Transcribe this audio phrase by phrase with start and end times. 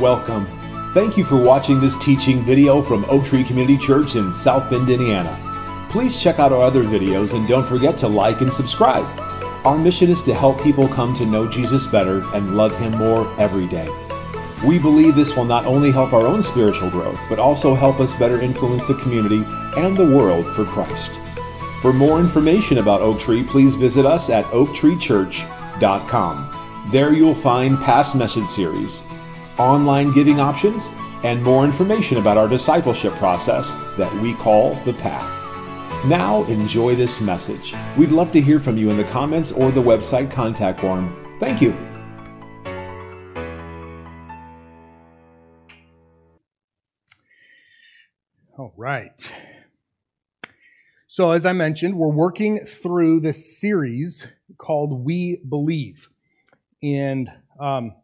[0.00, 0.48] Welcome.
[0.92, 4.90] Thank you for watching this teaching video from Oak Tree Community Church in South Bend,
[4.90, 5.38] Indiana.
[5.88, 9.06] Please check out our other videos and don't forget to like and subscribe.
[9.64, 13.32] Our mission is to help people come to know Jesus better and love Him more
[13.40, 13.88] every day.
[14.66, 18.16] We believe this will not only help our own spiritual growth, but also help us
[18.16, 19.44] better influence the community
[19.76, 21.20] and the world for Christ.
[21.80, 26.50] For more information about Oak Tree, please visit us at oaktreechurch.com.
[26.90, 29.04] There you'll find past message series,
[29.58, 30.90] online giving options,
[31.24, 35.34] and more information about our discipleship process that we call The Path.
[36.06, 37.74] Now, enjoy this message.
[37.96, 41.16] We'd love to hear from you in the comments or the website contact form.
[41.40, 41.72] Thank you.
[48.58, 49.32] All right.
[51.08, 54.26] So, as I mentioned, we're working through this series
[54.58, 56.08] called We Believe.
[56.82, 57.94] And, um,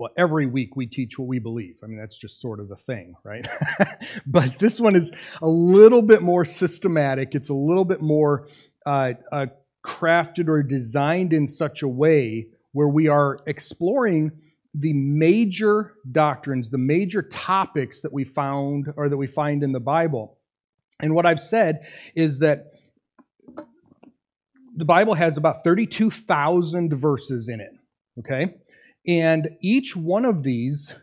[0.00, 1.76] well, every week we teach what we believe.
[1.84, 3.46] I mean, that's just sort of the thing, right?
[4.26, 7.34] but this one is a little bit more systematic.
[7.34, 8.48] It's a little bit more
[8.86, 9.46] uh, uh,
[9.84, 14.32] crafted or designed in such a way where we are exploring
[14.72, 19.80] the major doctrines, the major topics that we found or that we find in the
[19.80, 20.38] Bible.
[21.00, 21.80] And what I've said
[22.14, 22.72] is that
[24.74, 27.72] the Bible has about 32,000 verses in it,
[28.20, 28.54] okay?
[29.06, 30.94] And each one of these,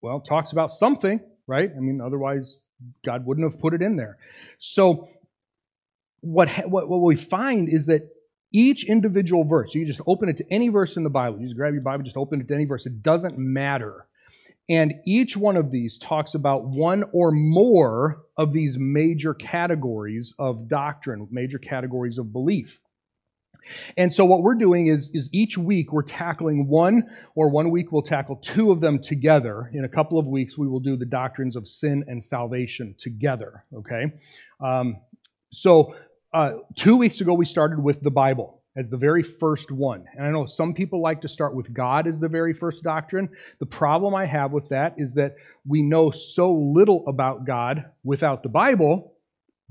[0.00, 1.70] well, talks about something, right?
[1.74, 2.62] I mean, otherwise,
[3.04, 4.16] God wouldn't have put it in there.
[4.58, 5.08] So,
[6.20, 8.08] what, what, what we find is that
[8.52, 11.40] each individual verse, you just open it to any verse in the Bible.
[11.40, 12.86] You just grab your Bible, just open it to any verse.
[12.86, 14.06] It doesn't matter.
[14.68, 20.68] And each one of these talks about one or more of these major categories of
[20.68, 22.78] doctrine, major categories of belief.
[23.96, 27.92] And so what we're doing is, is each week we're tackling one, or one week
[27.92, 29.70] we'll tackle two of them together.
[29.72, 33.64] In a couple of weeks, we will do the doctrines of sin and salvation together,
[33.74, 34.12] okay?
[34.60, 34.96] Um,
[35.50, 35.94] so
[36.32, 40.04] uh, two weeks ago, we started with the Bible as the very first one.
[40.16, 43.28] And I know some people like to start with God as the very first doctrine.
[43.58, 45.34] The problem I have with that is that
[45.66, 49.11] we know so little about God without the Bible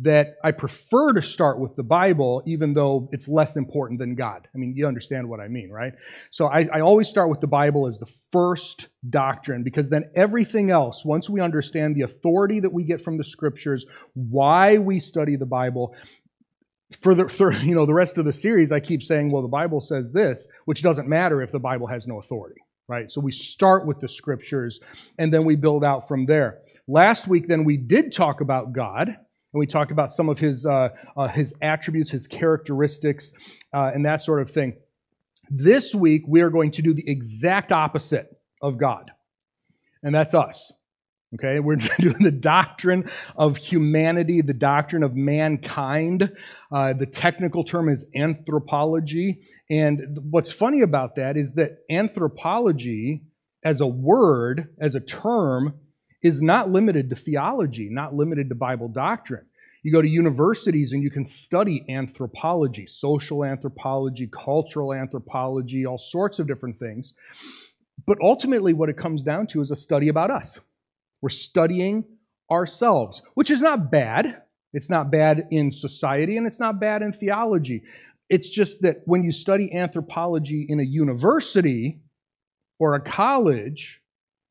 [0.02, 4.48] that I prefer to start with the Bible, even though it's less important than God.
[4.54, 5.94] I mean, you understand what I mean, right?
[6.32, 10.72] So I, I, always start with the Bible as the first doctrine, because then everything
[10.72, 15.36] else, once we understand the authority that we get from the scriptures, why we study
[15.36, 15.96] the Bible,
[17.00, 19.48] for the for, you know the rest of the series, I keep saying, well, the
[19.48, 23.12] Bible says this, which doesn't matter if the Bible has no authority, right?
[23.12, 24.80] So we start with the scriptures,
[25.20, 26.60] and then we build out from there.
[26.88, 29.16] Last week, then we did talk about God,
[29.54, 33.32] and we talked about some of his uh, uh, his attributes, his characteristics,
[33.74, 34.76] uh, and that sort of thing.
[35.50, 39.12] This week, we are going to do the exact opposite of God,
[40.04, 40.72] and that's us.
[41.34, 46.36] Okay, we're doing the doctrine of humanity, the doctrine of mankind.
[46.72, 49.42] Uh, the technical term is anthropology.
[49.70, 53.24] And what's funny about that is that anthropology,
[53.64, 55.76] as a word, as a term,
[56.22, 59.46] is not limited to theology, not limited to Bible doctrine.
[59.84, 66.38] You go to universities and you can study anthropology, social anthropology, cultural anthropology, all sorts
[66.38, 67.14] of different things.
[68.06, 70.60] But ultimately, what it comes down to is a study about us.
[71.22, 72.06] We're studying
[72.52, 74.42] ourselves, which is not bad.
[74.74, 77.84] It's not bad in society and it's not bad in theology.
[78.30, 82.02] It's just that when you study anthropology in a university
[82.80, 84.02] or a college,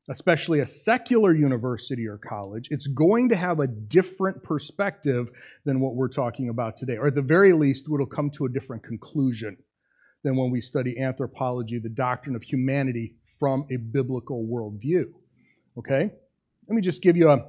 [0.09, 5.29] especially a secular university or college, it's going to have a different perspective
[5.65, 6.97] than what we're talking about today.
[6.97, 9.57] Or at the very least, it'll come to a different conclusion
[10.23, 15.05] than when we study anthropology, the doctrine of humanity from a biblical worldview.
[15.77, 16.11] Okay?
[16.67, 17.45] Let me just give you a,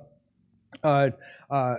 [0.83, 1.13] a,
[1.51, 1.77] a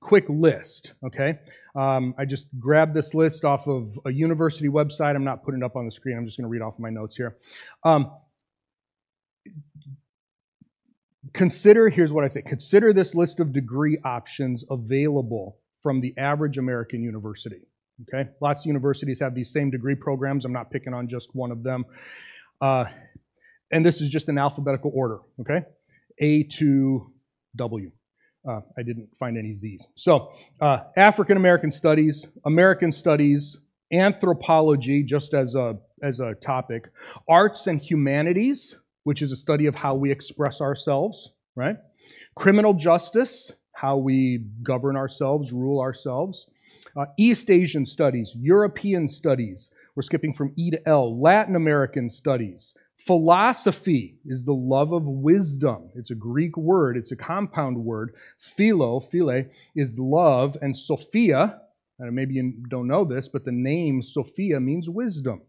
[0.00, 1.38] quick list, okay?
[1.74, 5.16] Um, I just grabbed this list off of a university website.
[5.16, 6.16] I'm not putting it up on the screen.
[6.16, 7.36] I'm just going to read off my notes here.
[7.82, 8.12] Um,
[11.34, 16.56] consider, here's what I say consider this list of degree options available from the average
[16.56, 17.66] American university.
[18.02, 18.28] Okay?
[18.40, 20.44] Lots of universities have these same degree programs.
[20.44, 21.84] I'm not picking on just one of them.
[22.60, 22.84] Uh,
[23.70, 25.66] and this is just in alphabetical order, okay?
[26.18, 27.12] A to
[27.56, 27.90] W.
[28.48, 29.88] Uh, I didn't find any Z's.
[29.94, 33.58] So, uh, African American studies, American studies,
[33.92, 36.90] anthropology, just as a, as a topic,
[37.28, 41.76] arts and humanities, which is a study of how we express ourselves, right?
[42.34, 46.46] Criminal justice, how we govern ourselves, rule ourselves.
[46.96, 52.74] Uh, East Asian studies, European studies, we're skipping from E to L, Latin American studies,
[52.96, 55.90] Philosophy is the love of wisdom.
[55.94, 58.14] It's a Greek word, it's a compound word.
[58.38, 61.60] Philo, phile, is love, and Sophia,
[61.98, 65.42] and maybe you don't know this, but the name Sophia means wisdom.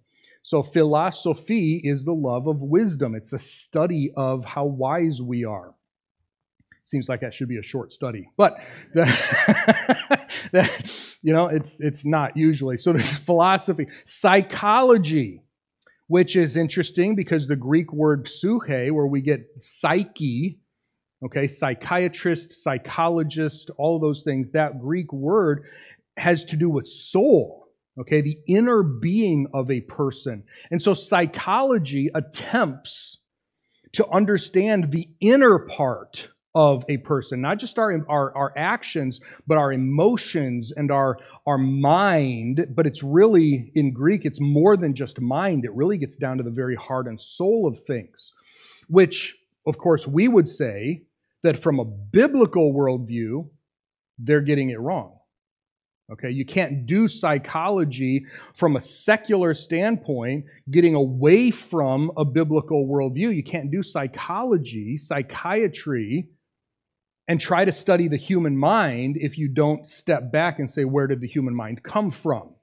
[0.46, 3.16] So, philosophy is the love of wisdom.
[3.16, 5.74] It's a study of how wise we are.
[6.84, 8.60] Seems like that should be a short study, but
[8.94, 12.78] that, you know, it's it's not usually.
[12.78, 15.42] So, there's philosophy, psychology,
[16.06, 20.60] which is interesting because the Greek word psyche, where we get psyche,
[21.26, 25.64] okay, psychiatrist, psychologist, all those things, that Greek word
[26.18, 27.65] has to do with soul
[28.00, 30.44] okay, the inner being of a person.
[30.72, 33.20] And so psychology attempts
[33.94, 39.58] to understand the inner part of a person, not just our, our, our actions, but
[39.58, 42.66] our emotions and our, our mind.
[42.74, 45.66] But it's really, in Greek, it's more than just mind.
[45.66, 48.34] It really gets down to the very heart and soul of things,
[48.88, 49.36] which,
[49.68, 51.04] of course, we would say
[51.44, 53.50] that from a biblical worldview,
[54.18, 55.15] they're getting it wrong.
[56.12, 63.36] Okay, you can't do psychology from a secular standpoint, getting away from a biblical worldview.
[63.36, 66.30] You can't do psychology, psychiatry,
[67.28, 71.08] and try to study the human mind if you don't step back and say, where
[71.08, 72.54] did the human mind come from?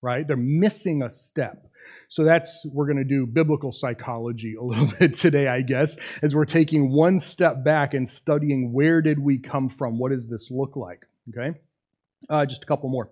[0.00, 0.26] Right?
[0.26, 1.66] They're missing a step.
[2.08, 6.32] So that's, we're going to do biblical psychology a little bit today, I guess, as
[6.32, 9.98] we're taking one step back and studying where did we come from?
[9.98, 11.06] What does this look like?
[11.30, 11.58] Okay?
[12.28, 13.10] Uh, just a couple more.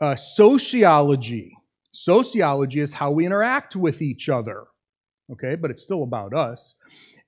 [0.00, 1.52] Uh, sociology.
[1.92, 4.64] Sociology is how we interact with each other.
[5.32, 6.74] Okay, but it's still about us.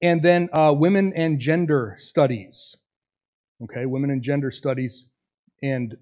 [0.03, 2.77] And then uh, women and gender studies.
[3.63, 5.07] Okay, women and gender studies.
[5.63, 5.97] And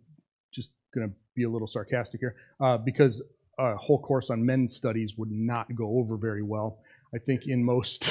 [0.52, 3.22] just going to be a little sarcastic here uh, because
[3.58, 6.78] a whole course on men's studies would not go over very well.
[7.14, 8.08] I think in most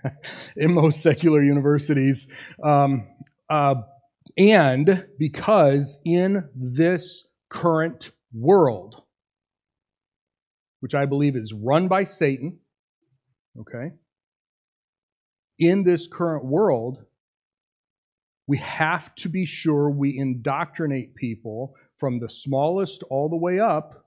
[0.56, 2.26] in most secular universities.
[2.62, 3.06] Um,
[3.50, 3.74] uh,
[4.38, 9.02] and because in this current world,
[10.80, 12.60] which I believe is run by Satan,
[13.60, 13.90] okay,
[15.58, 16.98] in this current world,
[18.46, 24.06] we have to be sure we indoctrinate people from the smallest all the way up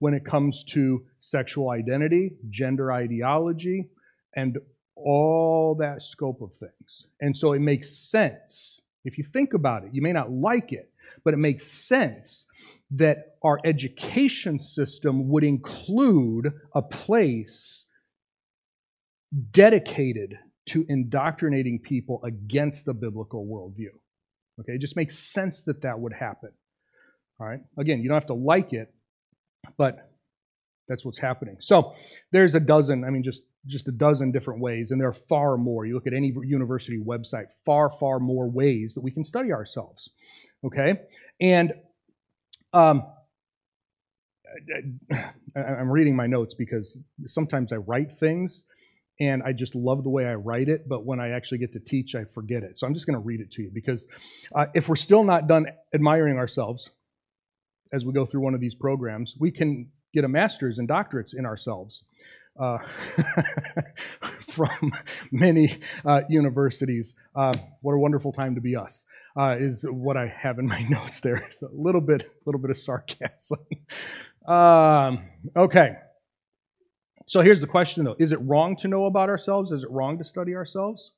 [0.00, 3.88] when it comes to sexual identity, gender ideology,
[4.34, 4.58] and
[4.96, 7.06] all that scope of things.
[7.20, 10.90] And so it makes sense if you think about it, you may not like it,
[11.24, 12.44] but it makes sense
[12.92, 17.84] that our education system would include a place
[19.50, 23.90] dedicated to indoctrinating people against the biblical worldview.
[24.60, 26.50] Okay, it just makes sense that that would happen.
[27.40, 28.92] All right, again, you don't have to like it,
[29.76, 30.07] but
[30.88, 31.56] that's what's happening.
[31.60, 31.94] So
[32.32, 35.58] there's a dozen, I mean, just just a dozen different ways, and there are far
[35.58, 35.84] more.
[35.84, 40.10] You look at any university website, far, far more ways that we can study ourselves.
[40.64, 41.00] Okay?
[41.40, 41.74] And
[42.72, 43.02] um,
[45.56, 48.64] I'm reading my notes because sometimes I write things
[49.20, 51.80] and I just love the way I write it, but when I actually get to
[51.80, 52.78] teach, I forget it.
[52.78, 54.06] So I'm just going to read it to you because
[54.54, 56.90] uh, if we're still not done admiring ourselves
[57.92, 61.34] as we go through one of these programs, we can get a master's and doctorates
[61.34, 62.04] in ourselves
[62.58, 62.78] uh,
[64.48, 64.92] from
[65.30, 67.14] many uh, universities.
[67.34, 69.04] Uh, what a wonderful time to be us
[69.38, 71.48] uh, is what I have in my notes there.
[71.62, 73.58] A little bit, a little bit of sarcasm.
[74.46, 75.96] um, okay.
[77.26, 79.70] So here's the question though: Is it wrong to know about ourselves?
[79.70, 81.12] Is it wrong to study ourselves?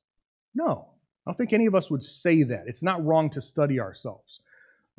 [0.53, 0.89] No,
[1.25, 2.65] I don't think any of us would say that.
[2.67, 4.41] It's not wrong to study ourselves.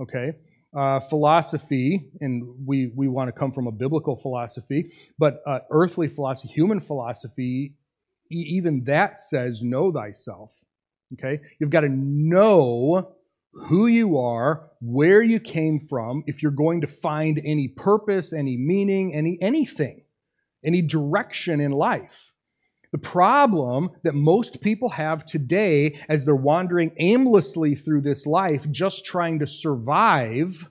[0.00, 0.32] Okay
[0.76, 6.08] uh, philosophy, and we, we want to come from a biblical philosophy, but uh, earthly
[6.08, 7.74] philosophy, human philosophy,
[8.30, 10.50] e- even that says, know thyself.
[11.14, 11.40] Okay?
[11.58, 13.14] You've got to know
[13.52, 18.56] who you are, where you came from, if you're going to find any purpose, any
[18.56, 20.04] meaning, any anything,
[20.64, 22.31] any direction in life.
[22.92, 29.06] The problem that most people have today as they're wandering aimlessly through this life, just
[29.06, 30.68] trying to survive,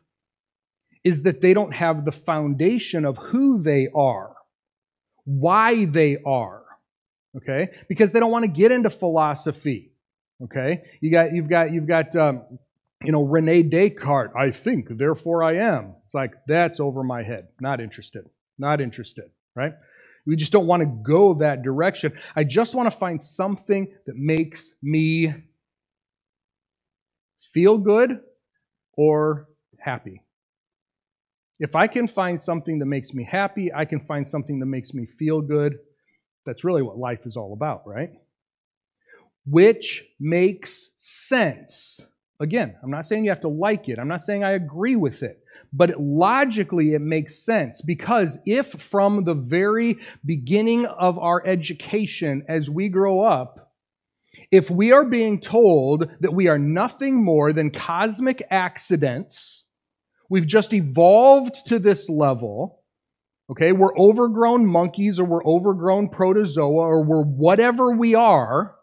[1.03, 4.35] is that they don't have the foundation of who they are,
[5.25, 6.63] why they are.
[7.37, 7.69] Okay?
[7.89, 9.93] Because they don't want to get into philosophy.
[10.43, 10.83] Okay?
[11.01, 12.43] You got, you've got, you've got, um,
[13.03, 15.95] you know, Rene Descartes, I think, therefore I am.
[16.05, 17.47] It's like, that's over my head.
[17.59, 18.29] Not interested.
[18.59, 19.73] Not interested, right?
[20.25, 22.13] We just don't want to go that direction.
[22.35, 25.33] I just want to find something that makes me
[27.53, 28.21] feel good
[28.97, 29.49] or
[29.79, 30.23] happy.
[31.59, 34.93] If I can find something that makes me happy, I can find something that makes
[34.93, 35.77] me feel good,
[36.45, 38.11] That's really what life is all about, right?
[39.45, 42.01] Which makes sense.
[42.39, 43.99] Again, I'm not saying you have to like it.
[43.99, 45.40] I'm not saying I agree with it.
[45.73, 52.69] But logically, it makes sense because if from the very beginning of our education as
[52.69, 53.71] we grow up,
[54.51, 59.65] if we are being told that we are nothing more than cosmic accidents,
[60.29, 62.83] we've just evolved to this level,
[63.49, 68.75] okay, we're overgrown monkeys or we're overgrown protozoa or we're whatever we are,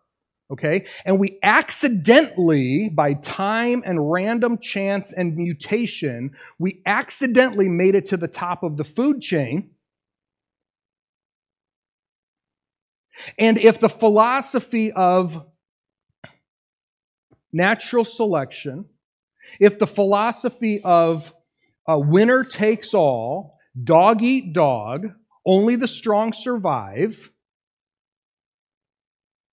[0.51, 8.07] okay, and we accidentally, by time and random chance and mutation, we accidentally made it
[8.07, 9.71] to the top of the food chain.
[13.39, 15.45] And if the philosophy of
[17.53, 18.87] natural selection,
[19.61, 21.35] if the philosophy of
[21.87, 25.09] a winner takes all, dog eat dog,
[25.45, 27.31] only the strong survive,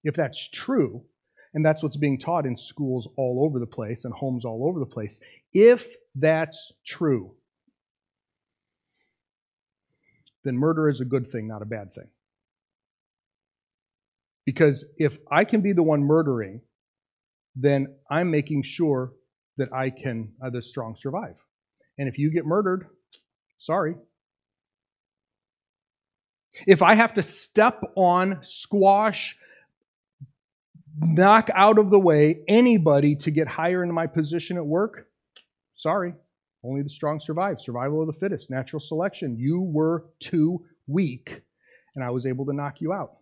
[0.05, 1.03] if that's true,
[1.53, 4.79] and that's what's being taught in schools all over the place and homes all over
[4.79, 5.19] the place,
[5.53, 7.33] if that's true,
[10.45, 12.07] then murder is a good thing, not a bad thing.
[14.45, 16.61] Because if I can be the one murdering
[17.55, 19.13] then I'm making sure
[19.57, 21.35] that I can, uh, the strong survive.
[21.97, 22.87] And if you get murdered,
[23.57, 23.95] sorry.
[26.67, 29.37] If I have to step on, squash,
[30.99, 35.07] knock out of the way anybody to get higher in my position at work,
[35.75, 36.13] sorry.
[36.63, 37.61] Only the strong survive.
[37.61, 39.37] Survival of the fittest, natural selection.
[39.37, 41.43] You were too weak,
[41.95, 43.17] and I was able to knock you out.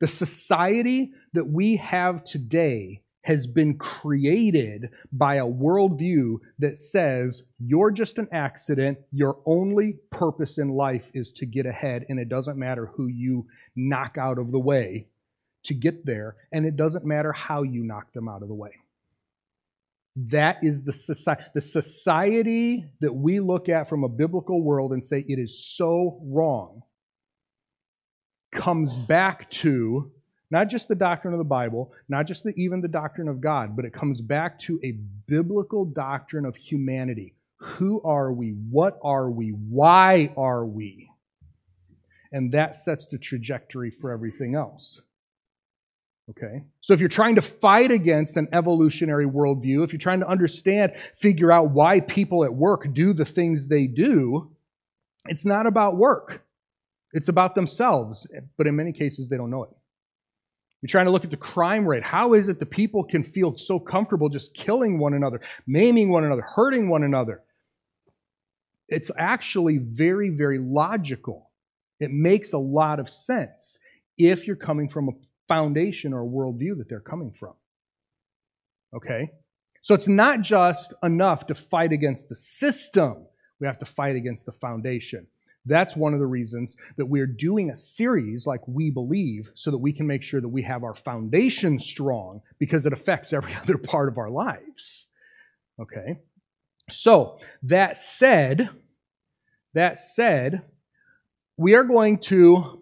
[0.00, 7.90] The society that we have today has been created by a worldview that says you're
[7.90, 12.58] just an accident, your only purpose in life is to get ahead, and it doesn't
[12.58, 13.46] matter who you
[13.76, 15.06] knock out of the way
[15.64, 18.72] to get there, and it doesn't matter how you knock them out of the way.
[20.16, 25.04] That is the society, the society that we look at from a biblical world and
[25.04, 26.82] say it is so wrong
[28.52, 30.10] comes back to
[30.50, 33.76] not just the doctrine of the Bible, not just the, even the doctrine of God,
[33.76, 34.98] but it comes back to a
[35.28, 37.34] biblical doctrine of humanity.
[37.58, 38.50] Who are we?
[38.70, 39.50] What are we?
[39.50, 41.08] Why are we?
[42.32, 45.00] And that sets the trajectory for everything else.
[46.30, 46.62] Okay?
[46.80, 50.92] So if you're trying to fight against an evolutionary worldview, if you're trying to understand,
[51.16, 54.50] figure out why people at work do the things they do,
[55.26, 56.44] it's not about work.
[57.12, 59.70] It's about themselves, but in many cases, they don't know it.
[60.80, 62.04] You're trying to look at the crime rate.
[62.04, 66.24] How is it the people can feel so comfortable just killing one another, maiming one
[66.24, 67.42] another, hurting one another?
[68.88, 71.50] It's actually very, very logical.
[71.98, 73.78] It makes a lot of sense
[74.16, 75.12] if you're coming from a
[75.50, 77.54] foundation or worldview that they're coming from.
[78.94, 79.32] Okay?
[79.82, 83.26] So it's not just enough to fight against the system,
[83.58, 85.26] we have to fight against the foundation.
[85.66, 89.78] That's one of the reasons that we're doing a series like We Believe so that
[89.78, 93.76] we can make sure that we have our foundation strong because it affects every other
[93.76, 95.06] part of our lives.
[95.80, 96.20] Okay?
[96.92, 98.70] So, that said,
[99.74, 100.62] that said,
[101.56, 102.79] we are going to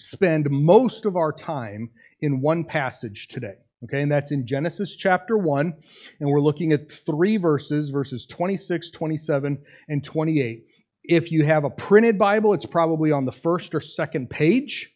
[0.00, 1.90] spend most of our time
[2.20, 3.54] in one passage today.
[3.84, 5.72] Okay, and that's in Genesis chapter 1,
[6.20, 10.66] and we're looking at three verses, verses 26, 27, and 28.
[11.02, 14.92] If you have a printed Bible, it's probably on the first or second page,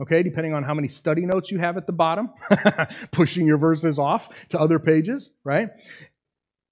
[0.00, 2.30] okay, depending on how many study notes you have at the bottom,
[3.10, 5.70] pushing your verses off to other pages, right?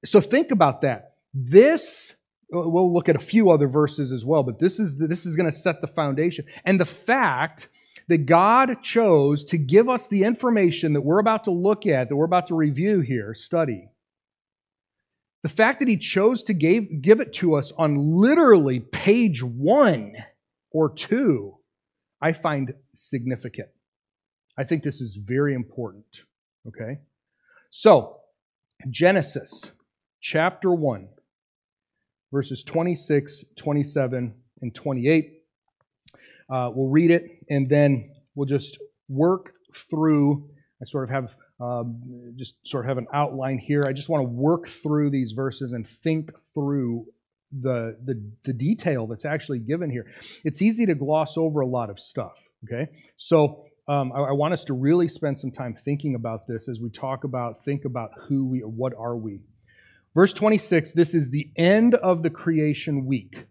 [0.04, 1.14] So think about that.
[1.34, 2.14] This
[2.50, 5.50] we'll look at a few other verses as well, but this is this is going
[5.50, 6.46] to set the foundation.
[6.64, 7.68] And the fact
[8.08, 12.16] that God chose to give us the information that we're about to look at, that
[12.16, 13.88] we're about to review here, study,
[15.42, 20.14] the fact that he chose to give, give it to us on literally page one
[20.70, 21.56] or two,
[22.20, 23.68] I find significant.
[24.56, 26.22] I think this is very important.
[26.66, 26.98] Okay?
[27.70, 28.16] So,
[28.90, 29.72] Genesis
[30.20, 31.08] chapter 1,
[32.32, 35.32] verses 26, 27, and 28.
[36.50, 40.48] Uh, we'll read it and then we'll just work through.
[40.80, 43.84] I sort of have um, just sort of have an outline here.
[43.86, 47.06] I just want to work through these verses and think through
[47.60, 50.06] the, the, the detail that's actually given here.
[50.44, 52.90] It's easy to gloss over a lot of stuff, okay?
[53.16, 56.78] So um, I, I, want us to really spend some time thinking about this as
[56.78, 59.40] we talk about, think about who we what are we.
[60.18, 63.46] Verse 26, this is the end of the creation week.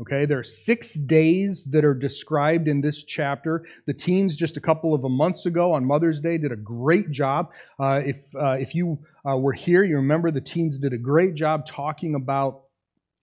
[0.00, 3.64] Okay, there are six days that are described in this chapter.
[3.86, 7.52] The teens just a couple of months ago on Mother's Day did a great job.
[7.78, 11.36] Uh, if uh, if you uh, were here, you remember the teens did a great
[11.36, 12.62] job talking about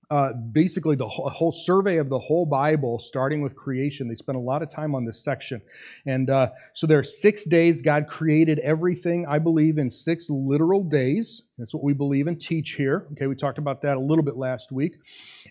[0.10, 4.08] uh, basically the whole, whole, survey of the whole Bible, starting with creation.
[4.08, 5.62] They spent a lot of time on this section.
[6.06, 7.82] And uh, so there are six days.
[7.82, 11.42] God created everything, I believe, in six literal days.
[11.58, 13.06] That's what we believe and teach here.
[13.14, 14.96] Okay, we talked about that a little bit last week.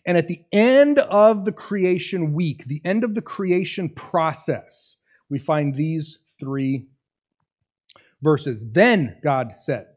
[0.07, 4.97] And at the end of the creation week, the end of the creation process,
[5.29, 6.87] we find these three
[8.23, 8.65] verses.
[8.73, 9.89] Then God said,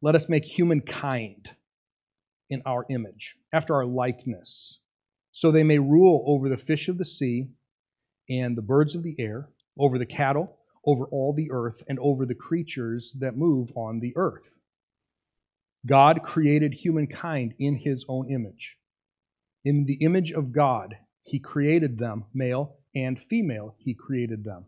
[0.00, 1.50] Let us make humankind
[2.50, 4.80] in our image, after our likeness,
[5.32, 7.48] so they may rule over the fish of the sea
[8.28, 12.26] and the birds of the air, over the cattle, over all the earth, and over
[12.26, 14.50] the creatures that move on the earth.
[15.86, 18.76] God created humankind in his own image.
[19.64, 24.64] In the image of God, he created them, male and female, he created them.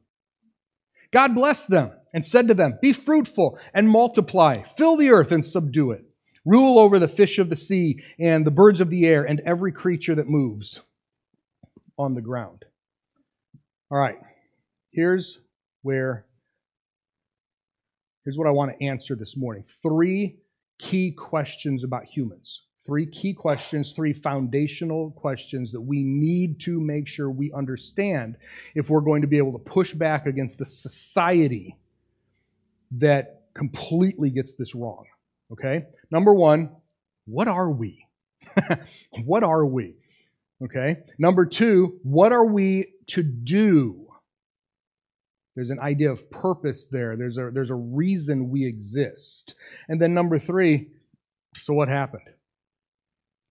[1.12, 5.44] God blessed them and said to them, Be fruitful and multiply, fill the earth and
[5.44, 6.04] subdue it.
[6.44, 9.73] Rule over the fish of the sea and the birds of the air and every
[9.73, 10.80] creature that moves
[11.99, 12.64] on the ground.
[13.90, 14.18] All right,
[14.90, 15.38] here's
[15.82, 16.25] where,
[18.25, 19.64] here's what I want to answer this morning.
[19.82, 20.38] Three
[20.78, 22.62] key questions about humans.
[22.87, 28.37] Three key questions, three foundational questions that we need to make sure we understand
[28.75, 31.76] if we're going to be able to push back against the society
[32.92, 35.04] that completely gets this wrong.
[35.52, 35.85] Okay?
[36.11, 36.71] Number one,
[37.26, 38.04] what are we?
[39.25, 39.95] what are we?
[40.62, 40.99] Okay?
[41.19, 44.07] Number two, what are we to do?
[45.57, 47.16] There's an idea of purpose there.
[47.16, 49.54] There's a, there's a reason we exist.
[49.88, 50.88] And then number three,
[51.54, 52.28] so what happened?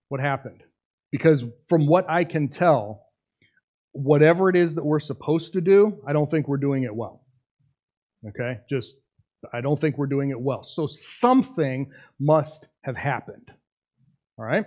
[0.08, 0.63] What happened?
[1.12, 3.05] Because from what I can tell,
[3.92, 7.25] whatever it is that we're supposed to do, I don't think we're doing it well.
[8.27, 8.59] Okay?
[8.70, 8.96] Just
[9.53, 10.63] I don't think we're doing it well.
[10.63, 13.51] So something must have happened.
[14.37, 14.65] All right?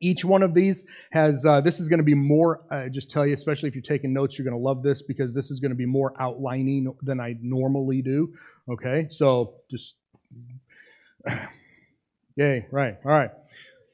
[0.00, 3.26] Each one of these has, uh, this is going to be more, I just tell
[3.26, 5.70] you, especially if you're taking notes, you're going to love this because this is going
[5.70, 8.32] to be more outlining than I normally do.
[8.68, 9.06] Okay?
[9.10, 9.94] So just,
[12.36, 13.30] yay, right, all right.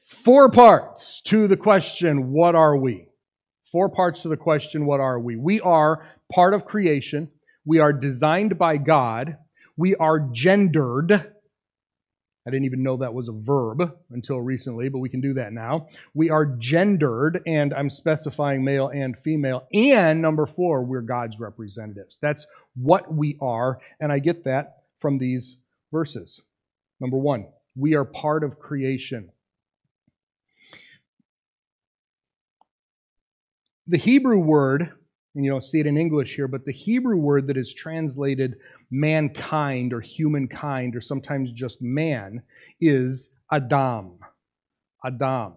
[0.05, 3.07] Four parts to the question, what are we?
[3.71, 5.37] Four parts to the question, what are we?
[5.37, 7.29] We are part of creation.
[7.65, 9.37] We are designed by God.
[9.81, 11.11] We are gendered.
[11.11, 15.53] I didn't even know that was a verb until recently, but we can do that
[15.53, 15.87] now.
[16.13, 19.67] We are gendered, and I'm specifying male and female.
[19.73, 22.19] And number four, we're God's representatives.
[22.21, 25.57] That's what we are, and I get that from these
[25.91, 26.39] verses.
[26.99, 29.31] Number one, we are part of creation.
[33.87, 34.91] The Hebrew word
[35.35, 38.55] and you don't see it in English here, but the Hebrew word that is translated
[38.89, 42.43] mankind or humankind or sometimes just man
[42.81, 44.19] is Adam.
[45.05, 45.53] Adam.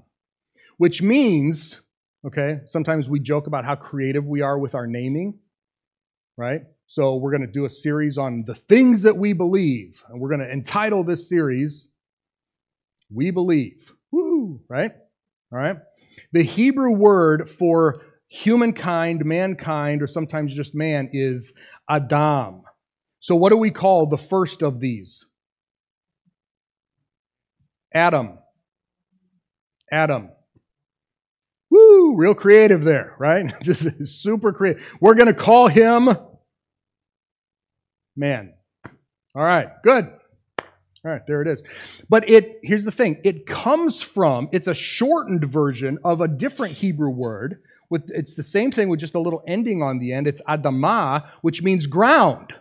[0.76, 1.80] Which means,
[2.26, 5.38] okay, sometimes we joke about how creative we are with our naming,
[6.36, 6.62] right?
[6.86, 10.28] So we're going to do a series on the things that we believe, and we're
[10.28, 11.88] going to entitle this series,
[13.10, 13.92] We Believe.
[14.12, 14.92] Woo, right?
[15.52, 15.76] All right?
[16.32, 21.52] The Hebrew word for humankind, mankind, or sometimes just man, is
[21.88, 22.62] Adam.
[23.20, 25.26] So, what do we call the first of these?
[27.94, 28.38] Adam.
[29.92, 30.30] Adam.
[31.70, 33.52] Woo, real creative there, right?
[33.62, 34.82] Just super creative.
[35.00, 36.08] We're going to call him
[38.16, 38.54] man.
[39.34, 40.04] All right, good.
[41.04, 41.62] All right, there it is.
[42.08, 43.20] But it here's the thing.
[43.24, 48.42] It comes from, it's a shortened version of a different Hebrew word with, it's the
[48.42, 50.26] same thing with just a little ending on the end.
[50.26, 52.52] It's Adamah, which means ground.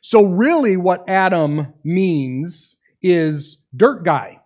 [0.00, 4.40] So, really, what Adam means is dirt guy.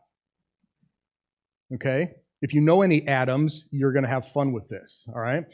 [1.75, 2.11] Okay?
[2.41, 5.05] If you know any Adams, you're going to have fun with this.
[5.09, 5.45] All right?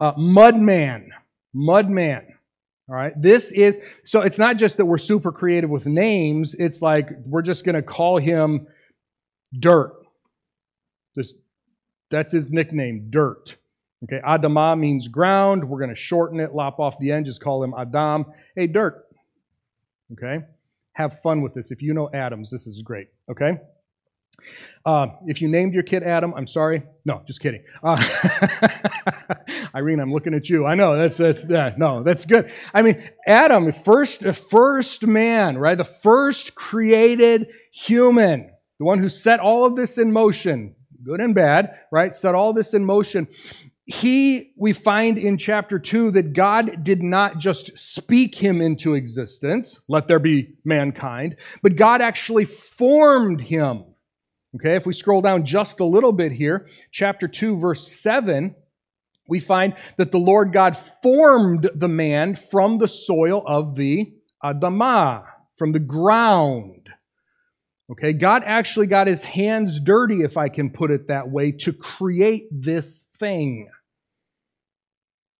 [0.00, 1.10] Uh, mud man.
[1.52, 2.26] Mud man.
[2.88, 3.12] All right?
[3.20, 7.42] This is, so it's not just that we're super creative with names, it's like we're
[7.42, 8.66] just going to call him
[9.58, 9.92] dirt.
[11.16, 11.34] Just
[12.10, 13.56] that's his nickname, Dirt.
[14.04, 15.68] Okay, Adamah means ground.
[15.68, 18.26] We're going to shorten it, lop off the end, just call him Adam.
[18.54, 19.04] Hey, Dirt.
[20.12, 20.44] Okay?
[20.92, 21.70] Have fun with this.
[21.70, 23.08] If you know Adams, this is great.
[23.30, 23.58] Okay?
[24.86, 26.82] Uh, if you named your kid Adam, I'm sorry.
[27.04, 27.62] No, just kidding.
[27.82, 27.96] Uh,
[29.74, 30.64] Irene, I'm looking at you.
[30.64, 32.50] I know that's that's uh, no, that's good.
[32.72, 35.76] I mean, Adam, first first man, right?
[35.76, 41.34] The first created human, the one who set all of this in motion good and
[41.34, 42.14] bad, right?
[42.14, 43.28] Set all this in motion.
[43.84, 49.80] He, we find in chapter 2 that God did not just speak him into existence,
[49.88, 53.84] let there be mankind, but God actually formed him.
[54.56, 58.54] Okay, if we scroll down just a little bit here, chapter 2, verse 7,
[59.28, 65.24] we find that the Lord God formed the man from the soil of the Adamah,
[65.56, 66.87] from the ground.
[67.90, 71.72] Okay, God actually got his hands dirty, if I can put it that way, to
[71.72, 73.70] create this thing.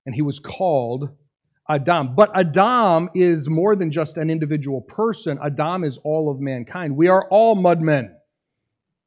[0.06, 1.10] And he was called
[1.68, 2.14] Adam.
[2.14, 6.96] But Adam is more than just an individual person, Adam is all of mankind.
[6.96, 8.14] We are all mudmen.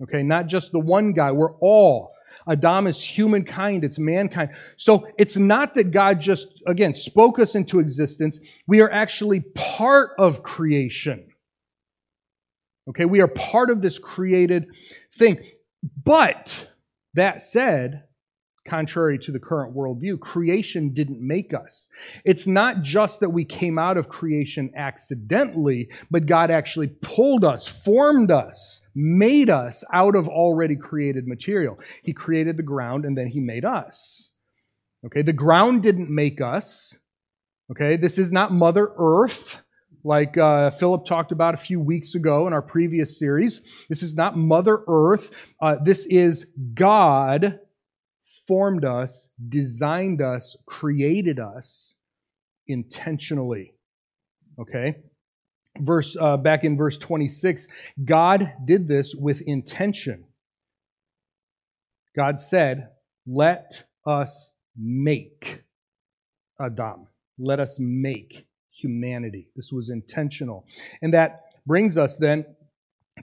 [0.04, 2.14] Okay, not just the one guy, we're all.
[2.48, 4.52] Adam is humankind, it's mankind.
[4.78, 8.40] So it's not that God just, again, spoke us into existence.
[8.68, 11.31] We are actually part of creation.
[12.92, 14.68] Okay, we are part of this created
[15.14, 15.40] thing.
[16.04, 16.70] But
[17.14, 18.04] that said,
[18.68, 21.88] contrary to the current worldview, creation didn't make us.
[22.26, 27.66] It's not just that we came out of creation accidentally, but God actually pulled us,
[27.66, 31.80] formed us, made us out of already created material.
[32.04, 34.34] He created the ground and then He made us.
[35.06, 36.98] Okay, the ground didn't make us.
[37.72, 39.62] Okay, this is not Mother Earth
[40.04, 43.62] like uh, Philip talked about a few weeks ago in our previous series.
[43.90, 45.32] This is not Mother Earth.
[45.62, 47.60] Uh, this is God
[48.48, 51.96] formed us, designed us, created us
[52.68, 53.74] intentionally.
[54.60, 54.96] Okay?
[55.80, 57.68] Verse uh, back in verse 26,
[58.04, 60.26] God did this with intention.
[62.14, 62.90] God said,
[63.26, 65.64] "Let us make
[66.60, 67.08] Adam.
[67.38, 68.46] Let us make
[68.82, 70.66] humanity." This was intentional.
[71.02, 72.46] And that brings us then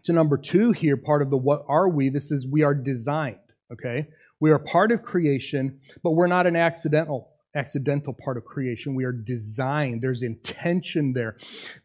[0.04, 2.10] to number 2 here, part of the what are we?
[2.10, 3.36] This is we are designed,
[3.72, 4.06] okay?
[4.40, 8.94] We are part of creation, but we're not an accidental accidental part of creation.
[8.94, 10.02] We are designed.
[10.02, 11.36] There's intention there.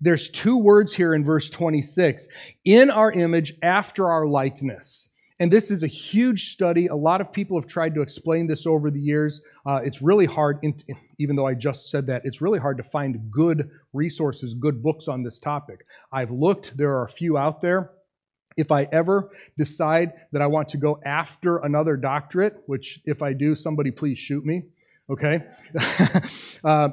[0.02, 2.28] There's two words here in verse 26
[2.66, 5.10] in our image, after our likeness.
[5.44, 6.88] And this is a huge study.
[6.88, 9.42] A lot of people have tried to explain this over the years.
[9.66, 10.64] Uh, it's really hard,
[11.20, 15.10] even though I just said that, it's really hard to find good resources, good books
[15.10, 15.86] on this topic.
[16.14, 17.92] I've looked, there are a few out there
[18.56, 23.34] if I ever decide that I want to go after another doctorate, which if I
[23.34, 24.64] do, somebody please shoot me,
[25.10, 25.44] okay?
[26.64, 26.88] uh,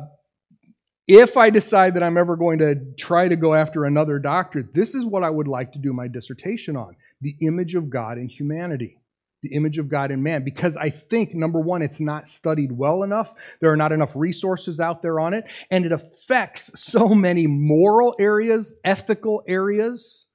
[1.07, 4.97] if I decide that I'm ever going to try to go after another doctorate, this
[4.97, 8.29] is what I would like to do my dissertation on the image of God in
[8.29, 8.99] humanity.
[9.43, 10.45] The image of God in man.
[10.45, 13.33] Because I think, number one, it's not studied well enough.
[13.61, 15.45] There are not enough resources out there on it.
[15.71, 20.27] And it affects so many moral areas, ethical areas,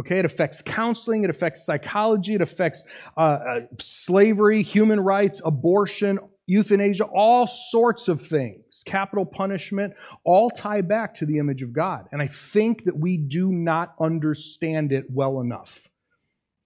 [0.00, 2.84] Okay, it affects counseling, it affects psychology, it affects
[3.18, 9.92] uh, uh, slavery, human rights, abortion, euthanasia, all sorts of things, capital punishment,
[10.24, 12.06] all tie back to the image of God.
[12.12, 15.89] And I think that we do not understand it well enough.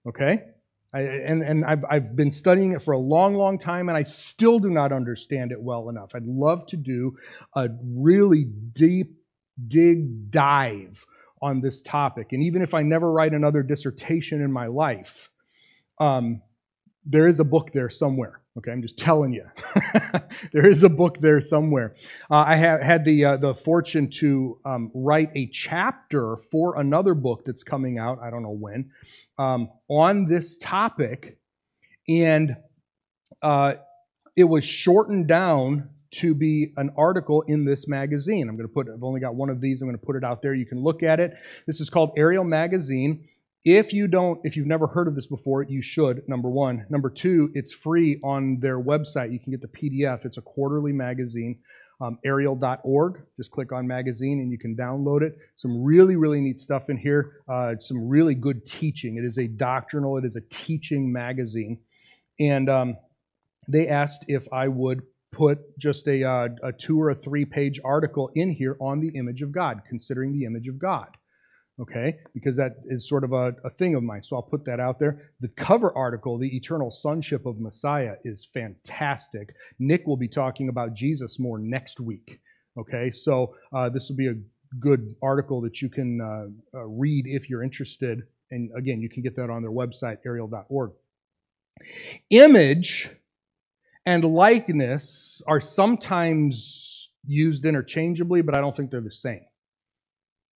[0.07, 0.40] Okay?
[0.95, 4.05] I, and and I've, I've been studying it for a long, long time, and I
[4.05, 6.14] still do not understand it well enough.
[6.14, 7.17] I'd love to do
[7.57, 9.17] a really deep
[9.69, 11.05] dig dive
[11.43, 12.29] on this topic.
[12.33, 15.31] And even if I never write another dissertation in my life,
[16.01, 16.40] um,
[17.05, 18.40] there is a book there somewhere.
[18.57, 19.45] Okay, I'm just telling you.
[20.53, 21.97] there is a book there somewhere.
[22.31, 27.14] Uh, I have had the uh, the fortune to um, write a chapter for another
[27.14, 28.21] book that's coming out.
[28.23, 28.90] I don't know when
[29.38, 31.38] um, on this topic,
[32.09, 32.57] and
[33.43, 33.75] uh,
[34.37, 38.49] it was shortened down to be an article in this magazine.
[38.49, 39.83] I'm going to put, I've only got one of these.
[39.83, 40.55] I'm going to put it out there.
[40.55, 41.35] You can look at it.
[41.67, 43.29] This is called Ariel Magazine.
[43.64, 46.85] If you don't, if you've never heard of this before, you should, number one.
[46.90, 49.33] Number two, it's free on their website.
[49.33, 50.27] You can get the PDF.
[50.27, 51.61] It's a quarterly magazine,
[51.98, 53.22] um, ariel.org.
[53.38, 55.38] Just click on magazine and you can download it.
[55.57, 57.40] Some really, really neat stuff in here.
[57.48, 59.16] Uh, some really good teaching.
[59.16, 61.79] It is a doctrinal, it is a teaching magazine.
[62.38, 62.98] And um,
[63.66, 67.81] they asked if I would put just a, uh, a two or a three page
[67.83, 71.16] article in here on the image of God, considering the image of God.
[71.80, 72.18] Okay?
[72.32, 74.22] Because that is sort of a, a thing of mine.
[74.22, 75.32] So I'll put that out there.
[75.40, 79.54] The cover article, The Eternal Sonship of Messiah, is fantastic.
[79.78, 82.40] Nick will be talking about Jesus more next week.
[82.78, 83.10] Okay?
[83.10, 84.37] So uh, this will be a
[84.78, 88.22] good article that you can uh, uh, read if you're interested.
[88.50, 90.92] And again, you can get that on their website, ariel.org.
[92.30, 93.10] Image
[94.06, 99.44] and likeness are sometimes used interchangeably, but I don't think they're the same.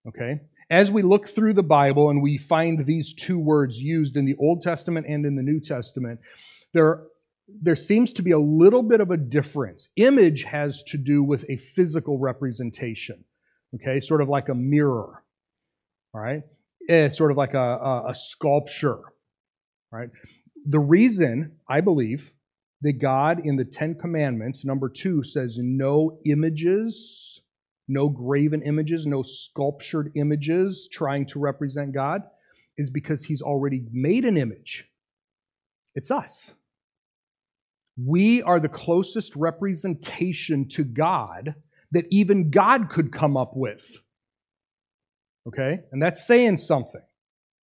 [0.06, 0.40] Okay?
[0.70, 4.36] As we look through the Bible and we find these two words used in the
[4.38, 6.20] Old Testament and in the New Testament,
[6.74, 7.04] there,
[7.48, 9.88] there seems to be a little bit of a difference.
[9.96, 13.24] Image has to do with a physical representation,
[13.74, 15.24] okay, sort of like a mirror,
[16.12, 16.42] right?
[16.80, 19.00] It's sort of like a, a, a sculpture,
[19.90, 20.10] right?
[20.66, 22.32] The reason, I believe,
[22.82, 27.40] that God in the Ten Commandments, number two, says no images
[27.88, 32.22] no graven images, no sculptured images trying to represent God,
[32.76, 34.86] is because He's already made an image.
[35.94, 36.54] It's us.
[37.96, 41.56] We are the closest representation to God
[41.90, 44.02] that even God could come up with.
[45.48, 45.80] Okay?
[45.90, 47.02] And that's saying something,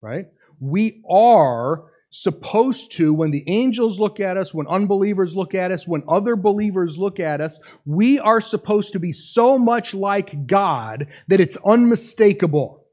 [0.02, 0.28] right?
[0.60, 5.88] We are supposed to, when the angels look at us, when unbelievers look at us,
[5.88, 11.08] when other believers look at us, we are supposed to be so much like God
[11.30, 12.86] that it's unmistakable.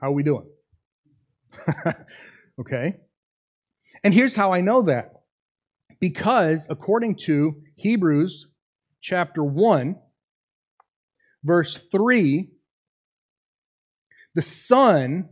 [0.00, 0.46] How are we doing?
[2.60, 2.96] okay.
[4.02, 5.12] And here's how I know that.
[6.00, 8.48] Because according to Hebrews
[9.00, 9.94] chapter 1,
[11.44, 12.48] verse 3,
[14.34, 15.28] the Son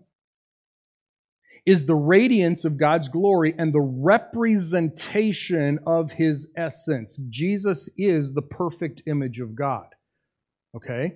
[1.71, 7.17] is the radiance of God's glory and the representation of his essence.
[7.29, 9.87] Jesus is the perfect image of God.
[10.75, 11.13] Okay?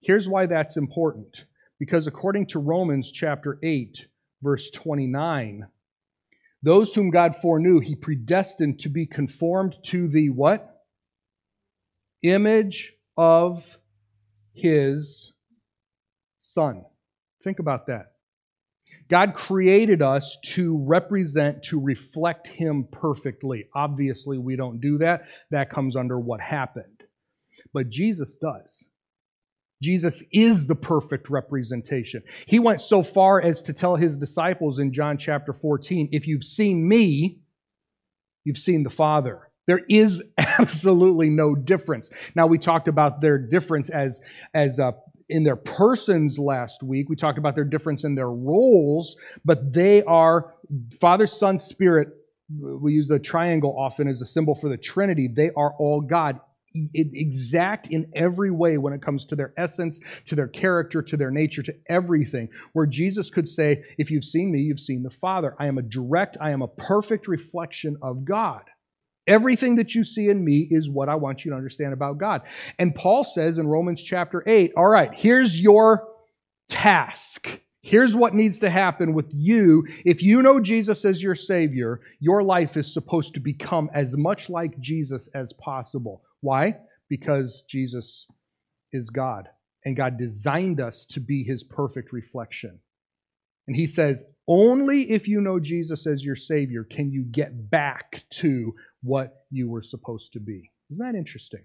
[0.00, 1.44] Here's why that's important.
[1.78, 4.06] Because according to Romans chapter 8,
[4.40, 5.66] verse 29,
[6.62, 10.82] those whom God foreknew, he predestined to be conformed to the what?
[12.22, 13.76] Image of
[14.54, 15.34] his
[16.38, 16.86] Son.
[17.44, 18.09] Think about that.
[19.10, 23.66] God created us to represent, to reflect Him perfectly.
[23.74, 25.22] Obviously, we don't do that.
[25.50, 27.02] That comes under what happened.
[27.72, 28.86] But Jesus does.
[29.82, 32.22] Jesus is the perfect representation.
[32.46, 36.44] He went so far as to tell his disciples in John chapter 14 if you've
[36.44, 37.38] seen me,
[38.44, 39.48] you've seen the Father.
[39.66, 42.10] There is absolutely no difference.
[42.34, 44.20] Now we talked about their difference as
[44.52, 44.92] as uh,
[45.30, 47.08] in their persons last week.
[47.08, 50.54] We talked about their difference in their roles, but they are
[51.00, 52.08] Father, Son, Spirit.
[52.48, 55.28] We use the triangle often as a symbol for the Trinity.
[55.32, 56.40] They are all God,
[56.94, 61.30] exact in every way when it comes to their essence, to their character, to their
[61.30, 62.48] nature, to everything.
[62.72, 65.54] Where Jesus could say, If you've seen me, you've seen the Father.
[65.58, 68.62] I am a direct, I am a perfect reflection of God.
[69.30, 72.42] Everything that you see in me is what I want you to understand about God.
[72.80, 76.08] And Paul says in Romans chapter 8, all right, here's your
[76.68, 77.60] task.
[77.82, 79.86] Here's what needs to happen with you.
[80.04, 84.50] If you know Jesus as your Savior, your life is supposed to become as much
[84.50, 86.22] like Jesus as possible.
[86.40, 86.74] Why?
[87.08, 88.26] Because Jesus
[88.92, 89.48] is God,
[89.84, 92.80] and God designed us to be His perfect reflection.
[93.68, 98.24] And He says, only if you know Jesus as your Savior can you get back
[98.30, 100.72] to what you were supposed to be.
[100.90, 101.64] Isn't that interesting?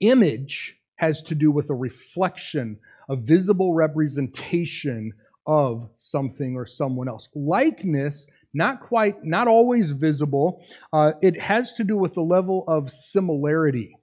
[0.00, 5.14] Image has to do with a reflection, a visible representation
[5.46, 7.30] of something or someone else.
[7.34, 12.92] Likeness, not quite, not always visible, uh, it has to do with the level of
[12.92, 13.96] similarity.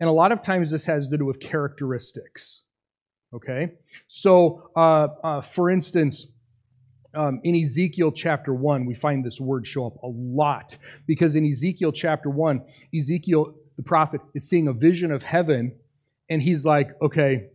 [0.00, 2.62] And a lot of times this has to do with characteristics.
[3.34, 3.72] Okay?
[4.08, 6.26] So, uh, uh, for instance,
[7.14, 11.46] um, in Ezekiel chapter 1, we find this word show up a lot because in
[11.46, 12.62] Ezekiel chapter 1,
[12.96, 15.74] Ezekiel, the prophet, is seeing a vision of heaven
[16.28, 17.48] and he's like, okay,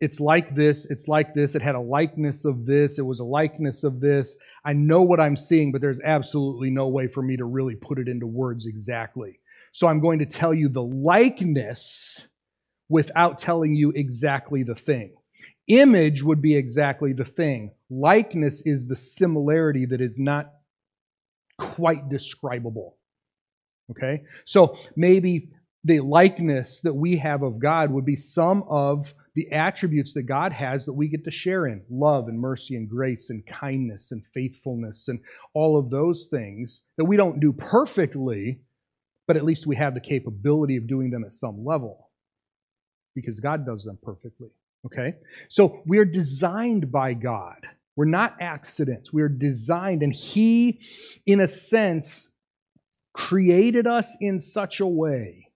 [0.00, 3.24] it's like this, it's like this, it had a likeness of this, it was a
[3.24, 4.36] likeness of this.
[4.64, 7.98] I know what I'm seeing, but there's absolutely no way for me to really put
[7.98, 9.40] it into words exactly.
[9.72, 12.28] So I'm going to tell you the likeness
[12.88, 15.14] without telling you exactly the thing.
[15.68, 17.72] Image would be exactly the thing.
[17.90, 20.52] Likeness is the similarity that is not
[21.58, 22.96] quite describable.
[23.90, 24.22] Okay?
[24.44, 25.50] So maybe
[25.84, 30.52] the likeness that we have of God would be some of the attributes that God
[30.52, 34.24] has that we get to share in love and mercy and grace and kindness and
[34.34, 35.20] faithfulness and
[35.54, 38.60] all of those things that we don't do perfectly,
[39.28, 42.10] but at least we have the capability of doing them at some level
[43.14, 44.50] because God does them perfectly.
[44.84, 45.14] Okay?
[45.48, 47.66] So we are designed by God.
[47.96, 49.12] We're not accidents.
[49.12, 50.80] We are designed, and He,
[51.24, 52.28] in a sense,
[53.14, 55.48] created us in such a way,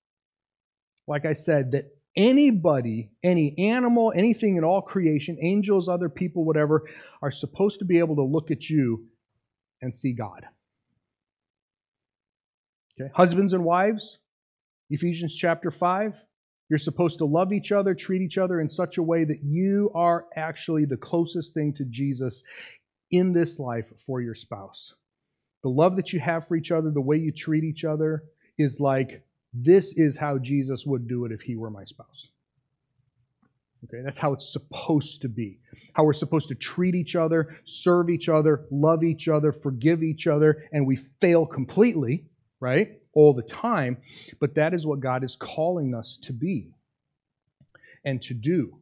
[1.06, 6.88] like I said, that anybody, any animal, anything in all creation, angels, other people, whatever,
[7.20, 9.06] are supposed to be able to look at you
[9.82, 10.46] and see God.
[12.98, 13.10] Okay?
[13.14, 14.18] Husbands and wives,
[14.88, 16.14] Ephesians chapter 5,
[16.70, 19.90] You're supposed to love each other, treat each other in such a way that you
[19.92, 22.44] are actually the closest thing to Jesus
[23.10, 24.94] in this life for your spouse.
[25.64, 28.22] The love that you have for each other, the way you treat each other,
[28.56, 32.28] is like this is how Jesus would do it if he were my spouse.
[33.84, 35.58] Okay, that's how it's supposed to be.
[35.94, 40.28] How we're supposed to treat each other, serve each other, love each other, forgive each
[40.28, 42.26] other, and we fail completely,
[42.60, 42.99] right?
[43.12, 43.98] All the time.
[44.38, 46.70] But that is what God is calling us to be
[48.04, 48.78] and to do.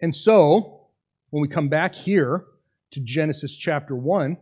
[0.00, 0.86] And so,
[1.30, 2.44] when we come back here
[2.92, 4.38] to Genesis chapter 1,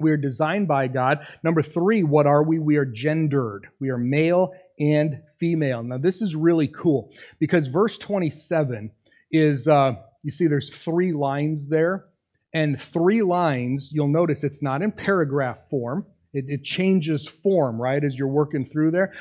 [0.00, 1.26] we are designed by God.
[1.42, 2.58] Number three, what are we?
[2.58, 3.68] We are gendered.
[3.78, 5.82] We are male and female.
[5.82, 8.90] Now, this is really cool because verse 27
[9.30, 12.06] is, uh, you see, there's three lines there.
[12.52, 16.04] And three lines, you'll notice it's not in paragraph form.
[16.32, 19.12] It, it changes form, right, as you're working through there.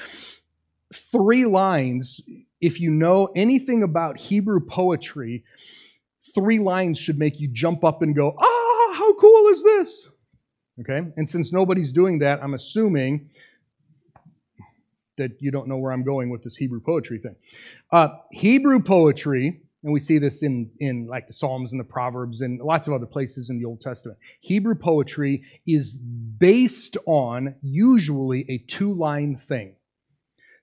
[0.93, 2.21] Three lines,
[2.61, 5.43] if you know anything about Hebrew poetry,
[6.35, 10.09] three lines should make you jump up and go, ah, how cool is this?
[10.81, 11.11] Okay?
[11.17, 13.29] And since nobody's doing that, I'm assuming
[15.17, 17.35] that you don't know where I'm going with this Hebrew poetry thing.
[17.91, 22.41] Uh, Hebrew poetry, and we see this in, in like the Psalms and the Proverbs
[22.41, 24.17] and lots of other places in the Old Testament.
[24.41, 29.75] Hebrew poetry is based on usually a two line thing.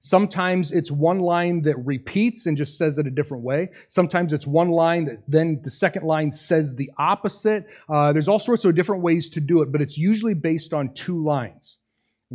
[0.01, 3.71] Sometimes it's one line that repeats and just says it a different way.
[3.89, 7.67] Sometimes it's one line that then the second line says the opposite.
[7.89, 10.93] Uh, there's all sorts of different ways to do it, but it's usually based on
[10.93, 11.79] two lines.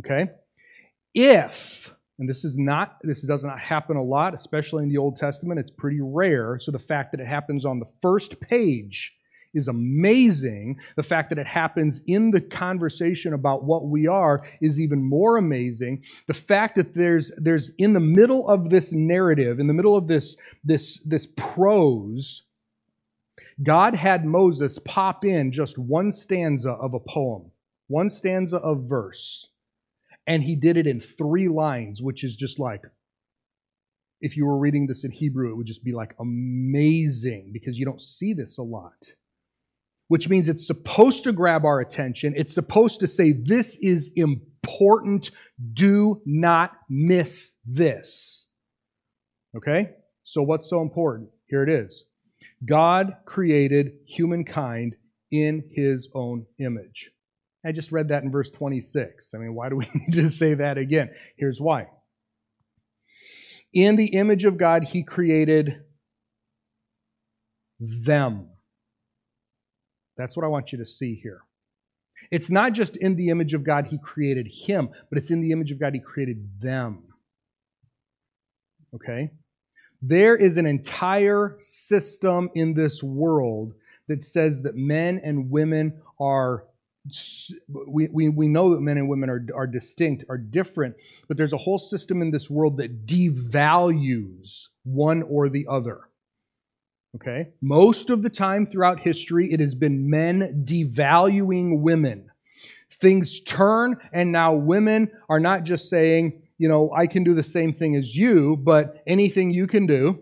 [0.00, 0.30] Okay?
[1.14, 5.16] If, and this is not, this does not happen a lot, especially in the Old
[5.16, 6.56] Testament, it's pretty rare.
[6.60, 9.12] So the fact that it happens on the first page
[9.54, 10.78] is amazing.
[10.94, 15.36] The fact that it happens in the conversation about what we are is even more
[15.36, 16.04] amazing.
[16.28, 20.06] The fact that there's there's in the middle of this narrative, in the middle of
[20.06, 22.44] this this this prose,
[23.60, 27.50] God had Moses pop in just one stanza of a poem,
[27.88, 29.48] one stanza of verse,
[30.26, 32.82] and he did it in three lines, which is just like
[34.20, 37.84] if you were reading this in Hebrew, it would just be like amazing because you
[37.84, 38.94] don't see this a lot
[40.12, 42.34] which means it's supposed to grab our attention.
[42.36, 45.30] It's supposed to say, This is important.
[45.72, 48.46] Do not miss this.
[49.56, 49.88] Okay?
[50.24, 51.30] So, what's so important?
[51.46, 52.04] Here it is
[52.62, 54.96] God created humankind
[55.30, 57.10] in his own image.
[57.64, 59.34] I just read that in verse 26.
[59.34, 61.10] I mean, why do we need to say that again?
[61.36, 61.86] Here's why.
[63.72, 65.82] In the image of God, he created
[67.80, 68.48] them.
[70.16, 71.42] That's what I want you to see here.
[72.30, 75.52] It's not just in the image of God he created him, but it's in the
[75.52, 77.04] image of God he created them.
[78.94, 79.30] Okay?
[80.00, 83.74] There is an entire system in this world
[84.08, 86.64] that says that men and women are
[87.68, 90.94] we, we, we know that men and women are, are distinct, are different,
[91.26, 96.02] but there's a whole system in this world that devalues one or the other.
[97.16, 97.48] Okay?
[97.60, 102.30] Most of the time throughout history, it has been men devaluing women.
[102.90, 107.42] Things turn, and now women are not just saying, you know, I can do the
[107.42, 110.20] same thing as you, but anything you can do,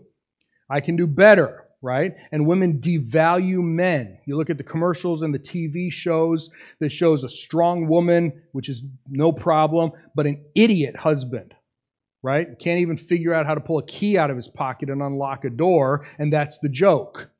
[0.70, 2.14] I can do better, right?
[2.32, 4.18] And women devalue men.
[4.26, 8.68] You look at the commercials and the TV shows that shows a strong woman, which
[8.68, 11.54] is no problem, but an idiot husband
[12.22, 12.58] right?
[12.58, 15.44] Can't even figure out how to pull a key out of his pocket and unlock
[15.44, 17.30] a door, and that's the joke.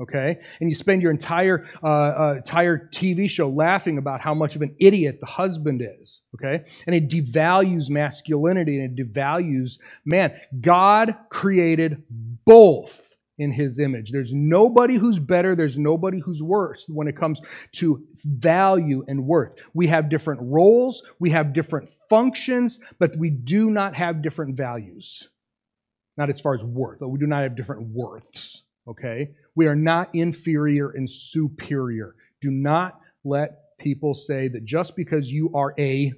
[0.00, 4.56] Okay, and you spend your entire uh, uh, entire TV show laughing about how much
[4.56, 6.22] of an idiot the husband is.
[6.34, 10.32] Okay, and it devalues masculinity and it devalues man.
[10.58, 12.02] God created
[12.46, 13.09] both
[13.40, 14.12] in his image.
[14.12, 17.40] There's nobody who's better, there's nobody who's worse when it comes
[17.76, 19.52] to value and worth.
[19.72, 25.30] We have different roles, we have different functions, but we do not have different values.
[26.18, 28.62] Not as far as worth, but we do not have different worths.
[28.86, 29.30] Okay?
[29.56, 32.14] We are not inferior and superior.
[32.42, 36.12] Do not let people say that just because you are a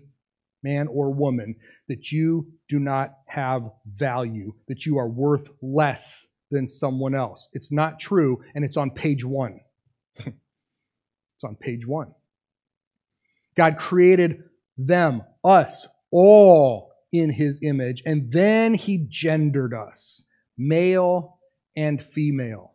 [0.64, 1.54] man or woman,
[1.88, 7.48] that you do not have value, that you are worth less than someone else.
[7.52, 9.60] It's not true, and it's on page one.
[10.18, 12.12] it's on page one.
[13.56, 14.44] God created
[14.78, 20.24] them, us, all in his image, and then he gendered us,
[20.56, 21.38] male
[21.76, 22.74] and female.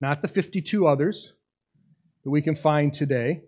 [0.00, 1.32] Not the 52 others
[2.24, 3.42] that we can find today,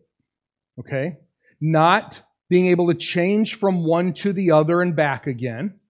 [0.78, 1.18] okay?
[1.60, 5.80] Not being able to change from one to the other and back again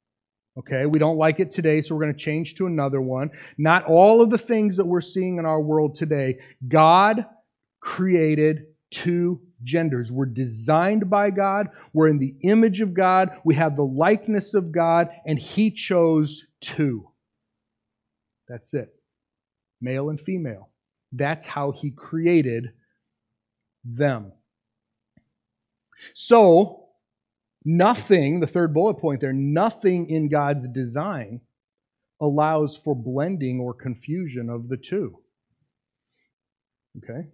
[0.57, 3.31] Okay, we don't like it today, so we're going to change to another one.
[3.59, 6.39] Not all of the things that we're seeing in our world today.
[6.69, 7.27] God
[7.81, 10.13] created two genders.
[10.13, 14.71] We're designed by God, we're in the image of God, we have the likeness of
[14.71, 17.09] God, and He chose two.
[18.49, 18.95] That's it.
[19.81, 20.71] Male and female.
[21.11, 22.73] That's how He created
[23.85, 24.33] them.
[26.13, 26.84] So,
[27.65, 31.41] nothing, the third bullet point there, nothing in God's design
[32.21, 35.19] allows for blending or confusion of the two.
[36.99, 37.29] Okay?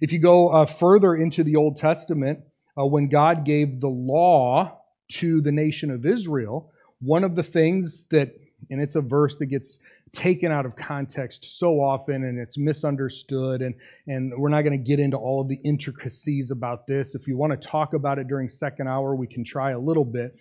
[0.00, 2.40] If you go uh, further into the Old Testament,
[2.78, 4.78] uh, when God gave the law
[5.12, 8.34] to the nation of Israel, one of the things that,
[8.70, 9.78] and it's a verse that gets
[10.12, 13.74] taken out of context so often and it's misunderstood and,
[14.06, 17.36] and we're not going to get into all of the intricacies about this if you
[17.36, 20.34] want to talk about it during second hour we can try a little bit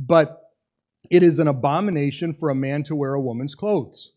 [0.00, 0.40] but
[1.10, 4.10] it is an abomination for a man to wear a woman's clothes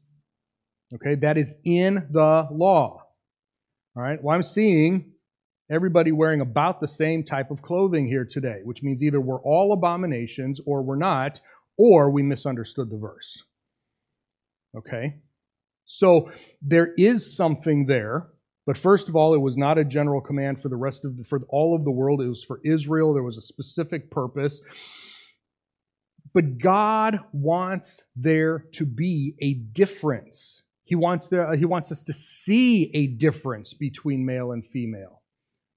[0.93, 3.03] okay that is in the law
[3.97, 4.23] all right.
[4.23, 5.13] Well, I'm seeing
[5.71, 9.73] everybody wearing about the same type of clothing here today, which means either we're all
[9.73, 11.41] abominations or we're not,
[11.79, 13.41] or we misunderstood the verse.
[14.77, 15.15] Okay?
[15.85, 18.27] So there is something there,
[18.65, 21.23] but first of all, it was not a general command for the rest of the,
[21.23, 22.21] for all of the world.
[22.21, 23.13] It was for Israel.
[23.13, 24.61] There was a specific purpose.
[26.33, 32.13] But God wants there to be a difference he wants, there, he wants us to
[32.13, 35.21] see a difference between male and female.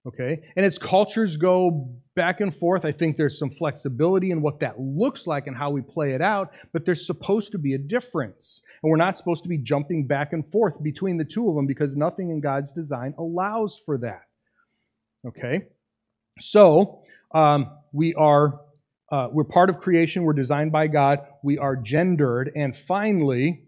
[0.06, 0.40] Okay?
[0.56, 4.80] And as cultures go back and forth, I think there's some flexibility in what that
[4.80, 8.62] looks like and how we play it out, but there's supposed to be a difference.
[8.82, 11.66] And we're not supposed to be jumping back and forth between the two of them
[11.66, 14.22] because nothing in God's design allows for that.
[15.26, 15.66] Okay?
[16.40, 17.02] So,
[17.34, 18.60] um, we are
[19.12, 23.64] uh, we're part of creation we're designed by god we are gendered and finally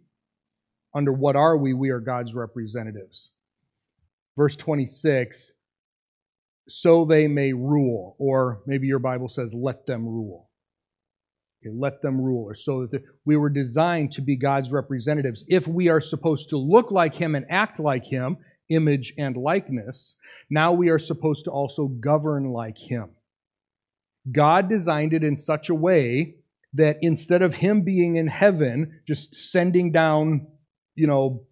[0.94, 1.74] under what are we?
[1.74, 3.30] We are God's representatives.
[4.36, 5.52] Verse 26
[6.68, 10.48] so they may rule, or maybe your Bible says, let them rule.
[11.64, 15.44] Okay, let them rule, or so that the, we were designed to be God's representatives.
[15.48, 18.38] If we are supposed to look like Him and act like Him,
[18.68, 20.16] image and likeness,
[20.50, 23.10] now we are supposed to also govern like Him.
[24.30, 26.36] God designed it in such a way
[26.74, 30.46] that instead of Him being in heaven, just sending down
[30.94, 31.44] you know,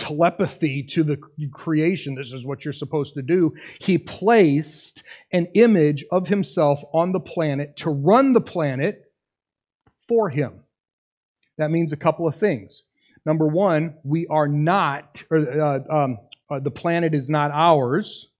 [0.00, 1.18] telepathy to the
[1.52, 2.14] creation.
[2.14, 3.54] This is what you're supposed to do.
[3.80, 9.12] He placed an image of himself on the planet to run the planet
[10.08, 10.60] for him.
[11.58, 12.84] That means a couple of things.
[13.26, 16.18] Number one, we are not, or uh, um,
[16.50, 18.30] uh, the planet is not ours.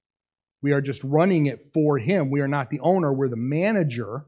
[0.62, 2.30] We are just running it for him.
[2.30, 4.24] We are not the owner, we're the manager.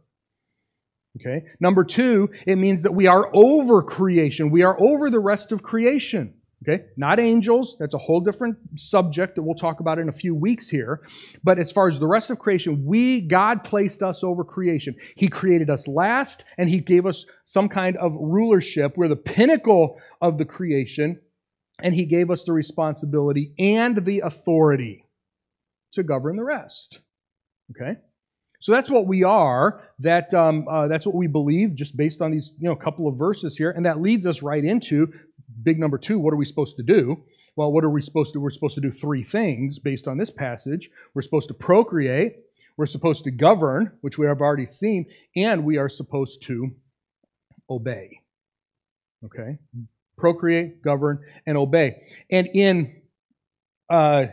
[1.18, 1.44] Okay.
[1.60, 4.50] Number two, it means that we are over creation.
[4.50, 6.34] We are over the rest of creation.
[6.62, 6.84] Okay.
[6.96, 7.76] Not angels.
[7.80, 11.00] That's a whole different subject that we'll talk about in a few weeks here.
[11.42, 14.94] But as far as the rest of creation, we, God placed us over creation.
[15.16, 18.96] He created us last and He gave us some kind of rulership.
[18.96, 21.20] We're the pinnacle of the creation
[21.80, 25.06] and He gave us the responsibility and the authority
[25.94, 27.00] to govern the rest.
[27.72, 27.98] Okay.
[28.62, 29.82] So that's what we are.
[29.98, 33.16] That um, uh, that's what we believe, just based on these you know couple of
[33.16, 35.12] verses here, and that leads us right into
[35.62, 36.18] big number two.
[36.18, 37.24] What are we supposed to do?
[37.56, 38.40] Well, what are we supposed to?
[38.40, 40.90] We're supposed to do three things based on this passage.
[41.14, 42.36] We're supposed to procreate.
[42.76, 46.70] We're supposed to govern, which we have already seen, and we are supposed to
[47.68, 48.20] obey.
[49.24, 49.58] Okay,
[50.16, 52.02] procreate, govern, and obey.
[52.30, 53.02] And in
[53.90, 54.26] uh,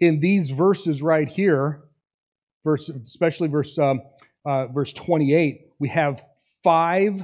[0.00, 1.82] in these verses right here,
[2.64, 4.00] verse, especially verse, um,
[4.44, 6.24] uh, verse 28, we have
[6.64, 7.22] five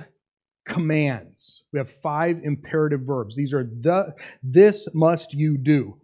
[0.69, 1.65] commands.
[1.73, 3.35] We have five imperative verbs.
[3.35, 6.01] These are the, this must you do.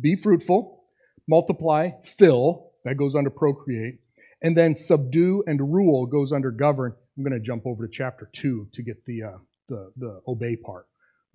[0.00, 0.84] Be fruitful,
[1.26, 3.98] multiply, fill, that goes under procreate,
[4.42, 6.94] and then subdue and rule goes under govern.
[7.16, 10.56] I'm going to jump over to chapter 2 to get the, uh, the, the obey
[10.56, 10.86] part.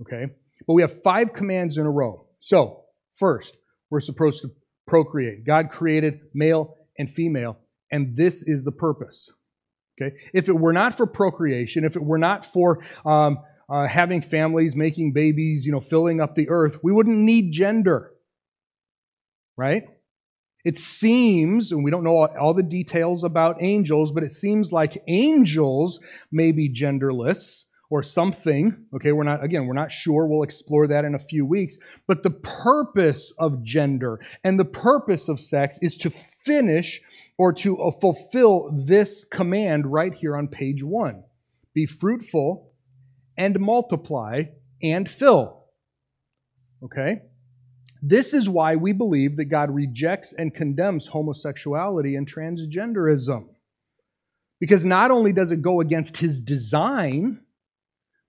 [0.01, 0.31] Okay?
[0.65, 2.25] But we have five commands in a row.
[2.39, 2.83] So,
[3.17, 3.57] first,
[3.89, 4.51] we're supposed to
[4.87, 5.45] procreate.
[5.45, 7.57] God created male and female,
[7.91, 9.31] and this is the purpose.
[10.01, 10.15] Okay?
[10.33, 13.39] If it were not for procreation, if it were not for um,
[13.69, 18.11] uh, having families, making babies, you know, filling up the earth, we wouldn't need gender.
[19.57, 19.83] Right?
[20.65, 24.71] It seems, and we don't know all, all the details about angels, but it seems
[24.71, 25.99] like angels
[26.31, 28.85] may be genderless or something.
[28.95, 30.27] Okay, we're not, again, we're not sure.
[30.27, 31.77] We'll explore that in a few weeks.
[32.07, 37.01] But the purpose of gender and the purpose of sex is to finish
[37.37, 41.23] or to uh, fulfill this command right here on page one
[41.73, 42.71] be fruitful
[43.37, 44.43] and multiply
[44.81, 45.65] and fill.
[46.83, 47.21] Okay?
[48.01, 53.47] This is why we believe that God rejects and condemns homosexuality and transgenderism.
[54.59, 57.41] Because not only does it go against his design,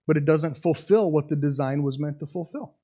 [0.07, 2.75] but it doesn't fulfill what the design was meant to fulfill.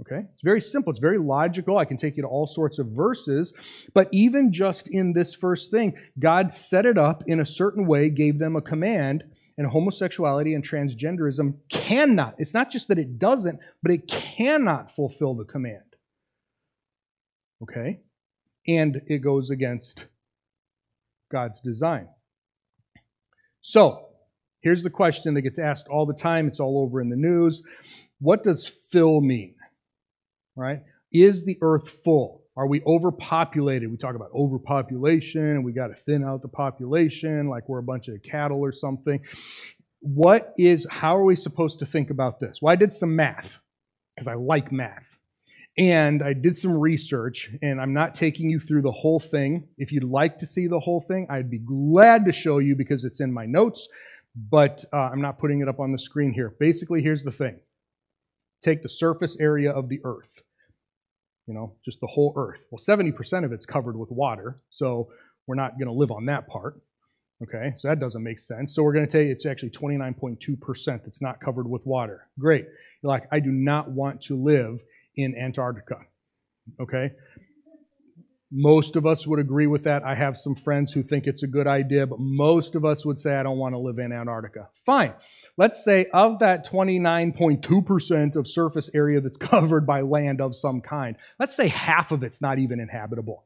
[0.00, 0.26] Okay?
[0.32, 0.90] It's very simple.
[0.90, 1.76] It's very logical.
[1.76, 3.52] I can take you to all sorts of verses.
[3.92, 8.08] But even just in this first thing, God set it up in a certain way,
[8.08, 9.24] gave them a command,
[9.58, 15.34] and homosexuality and transgenderism cannot, it's not just that it doesn't, but it cannot fulfill
[15.34, 15.82] the command.
[17.62, 18.00] Okay?
[18.66, 20.06] And it goes against
[21.30, 22.08] God's design.
[23.60, 24.06] So,
[24.60, 26.48] here's the question that gets asked all the time.
[26.48, 27.62] It's all over in the news.
[28.20, 29.54] What does fill mean?
[30.60, 30.82] right?
[31.12, 32.42] Is the earth full?
[32.56, 33.90] Are we overpopulated?
[33.90, 37.82] We talk about overpopulation and we got to thin out the population like we're a
[37.82, 39.20] bunch of cattle or something.
[40.00, 42.58] What is, how are we supposed to think about this?
[42.60, 43.58] Well, I did some math
[44.14, 45.04] because I like math.
[45.78, 49.68] And I did some research, and I'm not taking you through the whole thing.
[49.78, 53.04] If you'd like to see the whole thing, I'd be glad to show you because
[53.04, 53.88] it's in my notes,
[54.34, 56.54] but uh, I'm not putting it up on the screen here.
[56.58, 57.60] Basically, here's the thing
[58.62, 60.42] take the surface area of the earth
[61.50, 62.60] you know, just the whole earth.
[62.70, 65.08] Well, 70% of it's covered with water, so
[65.48, 66.80] we're not going to live on that part.
[67.42, 68.72] Okay, so that doesn't make sense.
[68.72, 72.28] So we're going to take it's actually 29.2% that's not covered with water.
[72.38, 72.66] Great.
[73.02, 74.78] You're like, I do not want to live
[75.16, 75.96] in Antarctica.
[76.80, 77.10] Okay,
[78.52, 80.02] most of us would agree with that.
[80.02, 83.20] I have some friends who think it's a good idea, but most of us would
[83.20, 84.68] say, I don't want to live in Antarctica.
[84.84, 85.14] Fine.
[85.56, 91.16] Let's say of that 29.2% of surface area that's covered by land of some kind,
[91.38, 93.44] let's say half of it's not even inhabitable.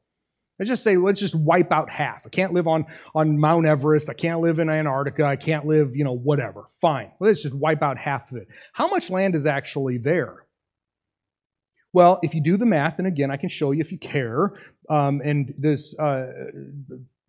[0.58, 2.22] Let's just say, let's just wipe out half.
[2.24, 4.08] I can't live on, on Mount Everest.
[4.08, 5.24] I can't live in Antarctica.
[5.24, 6.68] I can't live, you know, whatever.
[6.80, 7.10] Fine.
[7.18, 8.48] Let's just wipe out half of it.
[8.72, 10.43] How much land is actually there?
[11.94, 14.52] Well, if you do the math, and again, I can show you if you care,
[14.90, 16.26] um, and this, uh,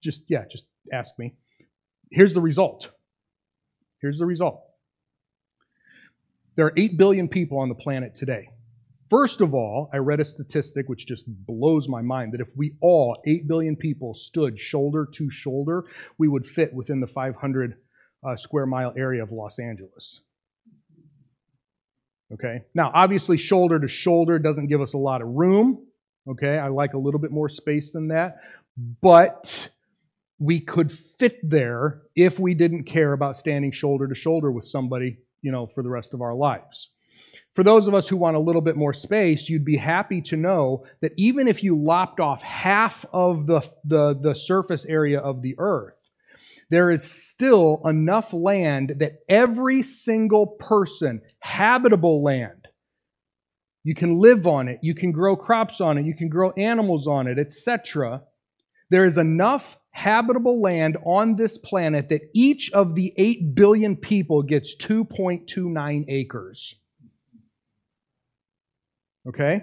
[0.01, 1.35] just, yeah, just ask me.
[2.09, 2.89] Here's the result.
[4.01, 4.63] Here's the result.
[6.55, 8.49] There are 8 billion people on the planet today.
[9.07, 12.73] First of all, I read a statistic which just blows my mind that if we
[12.81, 15.83] all, 8 billion people, stood shoulder to shoulder,
[16.17, 17.75] we would fit within the 500
[18.27, 20.21] uh, square mile area of Los Angeles.
[22.33, 22.61] Okay?
[22.73, 25.85] Now, obviously, shoulder to shoulder doesn't give us a lot of room.
[26.27, 26.57] Okay?
[26.57, 28.37] I like a little bit more space than that.
[29.01, 29.69] But
[30.39, 35.17] we could fit there if we didn't care about standing shoulder to shoulder with somebody,
[35.41, 36.89] you know, for the rest of our lives.
[37.53, 40.35] For those of us who want a little bit more space, you'd be happy to
[40.35, 45.41] know that even if you lopped off half of the, the, the surface area of
[45.41, 45.94] the earth,
[46.69, 52.67] there is still enough land that every single person, habitable land,
[53.83, 57.07] you can live on it, you can grow crops on it, you can grow animals
[57.07, 58.23] on it, etc.
[58.89, 64.41] There is enough habitable land on this planet that each of the 8 billion people
[64.41, 66.75] gets 2.29 acres.
[69.27, 69.61] Okay?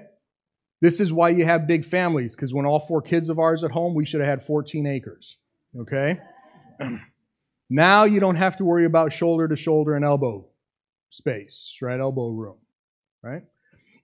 [0.80, 3.70] This is why you have big families, because when all four kids of ours at
[3.70, 5.36] home, we should have had 14 acres.
[5.78, 6.18] Okay?
[7.70, 10.46] now you don't have to worry about shoulder to shoulder and elbow
[11.10, 12.00] space, right?
[12.00, 12.56] Elbow room,
[13.22, 13.42] right?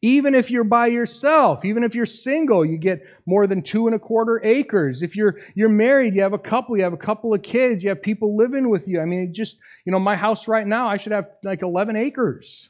[0.01, 3.97] Even if you're by yourself, even if you're single, you get more than two and
[3.97, 5.03] a quarter acres.
[5.03, 7.89] If you're you're married, you have a couple, you have a couple of kids, you
[7.89, 9.01] have people living with you.
[9.01, 12.69] I mean, just you know, my house right now, I should have like 11 acres.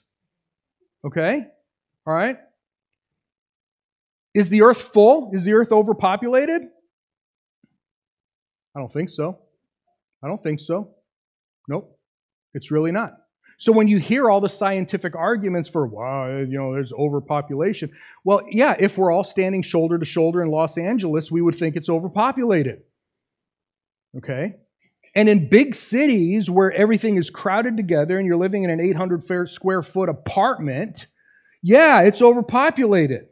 [1.05, 1.45] Okay,
[2.07, 2.39] all right.
[4.33, 5.31] Is the earth full?
[5.35, 6.63] Is the earth overpopulated?
[8.75, 9.39] I don't think so.
[10.23, 10.95] I don't think so.
[11.69, 11.99] Nope,
[12.55, 13.13] it's really not.
[13.61, 17.91] So when you hear all the scientific arguments for, wow, you know, there's overpopulation,
[18.25, 21.75] well, yeah, if we're all standing shoulder to shoulder in Los Angeles, we would think
[21.75, 22.83] it's overpopulated.
[24.17, 24.55] Okay?
[25.17, 29.49] And in big cities where everything is crowded together and you're living in an 800
[29.49, 31.09] square foot apartment,
[31.61, 33.27] yeah, it's overpopulated.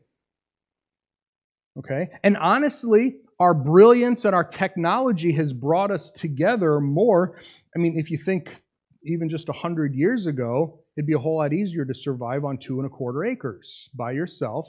[1.79, 2.09] Okay?
[2.25, 7.39] And honestly, our brilliance and our technology has brought us together more.
[7.75, 8.63] I mean, if you think
[9.05, 12.79] even just 100 years ago, it'd be a whole lot easier to survive on two
[12.79, 14.69] and a quarter acres by yourself.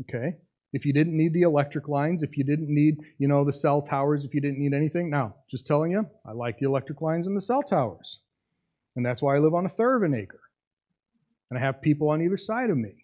[0.00, 0.36] Okay?
[0.72, 3.82] If you didn't need the electric lines, if you didn't need, you know, the cell
[3.82, 5.10] towers, if you didn't need anything.
[5.10, 8.20] Now, just telling you, I like the electric lines and the cell towers.
[8.96, 10.40] And that's why I live on a third of an acre.
[11.50, 13.01] And I have people on either side of me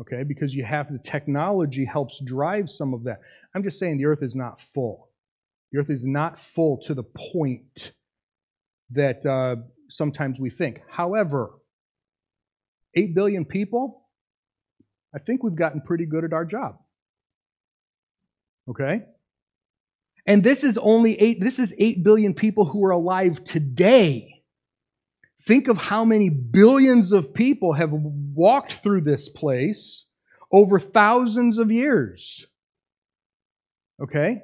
[0.00, 0.22] okay?
[0.22, 3.20] Because you have the technology helps drive some of that.
[3.54, 5.08] I'm just saying the earth is not full.
[5.72, 7.92] The earth is not full to the point
[8.90, 9.56] that uh,
[9.88, 10.80] sometimes we think.
[10.88, 11.50] However,
[12.94, 14.06] 8 billion people,
[15.14, 16.78] I think we've gotten pretty good at our job.
[18.68, 19.02] Okay?
[20.26, 24.42] And this is only 8 this is 8 billion people who are alive today.
[25.44, 27.92] Think of how many billions of people have
[28.36, 30.06] walked through this place
[30.52, 32.46] over thousands of years.
[34.00, 34.42] Okay?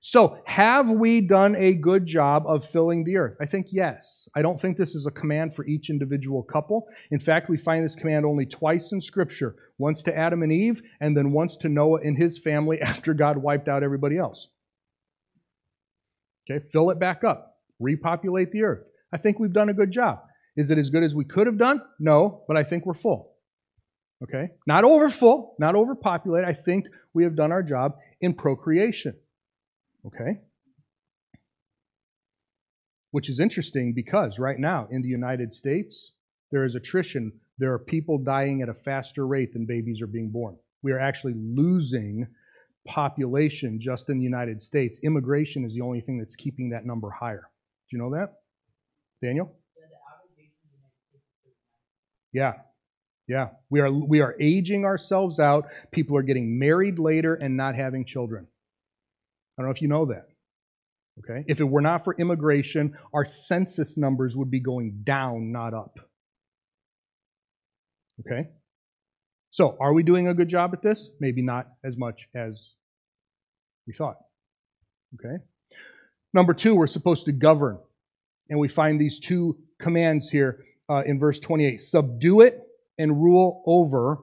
[0.00, 3.36] So, have we done a good job of filling the earth?
[3.40, 4.28] I think yes.
[4.34, 6.86] I don't think this is a command for each individual couple.
[7.10, 10.82] In fact, we find this command only twice in Scripture once to Adam and Eve,
[11.00, 14.48] and then once to Noah and his family after God wiped out everybody else.
[16.48, 18.84] Okay, fill it back up, repopulate the earth.
[19.12, 20.20] I think we've done a good job.
[20.58, 21.80] Is it as good as we could have done?
[22.00, 23.36] No, but I think we're full.
[24.24, 26.44] Okay, not over full, not overpopulate.
[26.44, 29.14] I think we have done our job in procreation.
[30.04, 30.40] Okay?
[33.12, 36.14] Which is interesting because right now in the United States,
[36.50, 37.32] there is attrition.
[37.58, 40.56] There are people dying at a faster rate than babies are being born.
[40.82, 42.26] We are actually losing
[42.84, 44.98] population just in the United States.
[45.04, 47.48] Immigration is the only thing that's keeping that number higher.
[47.88, 48.32] Do you know that?
[49.22, 49.54] Daniel?
[52.32, 52.52] Yeah.
[53.26, 53.48] Yeah.
[53.70, 55.66] We are we are aging ourselves out.
[55.92, 58.46] People are getting married later and not having children.
[59.58, 60.28] I don't know if you know that.
[61.18, 61.44] Okay?
[61.48, 65.98] If it were not for immigration, our census numbers would be going down, not up.
[68.20, 68.48] Okay?
[69.50, 71.10] So, are we doing a good job at this?
[71.20, 72.74] Maybe not as much as
[73.86, 74.18] we thought.
[75.14, 75.42] Okay?
[76.34, 77.78] Number two, we're supposed to govern.
[78.50, 82.62] And we find these two commands here uh, in verse 28 subdue it
[82.98, 84.18] and rule over.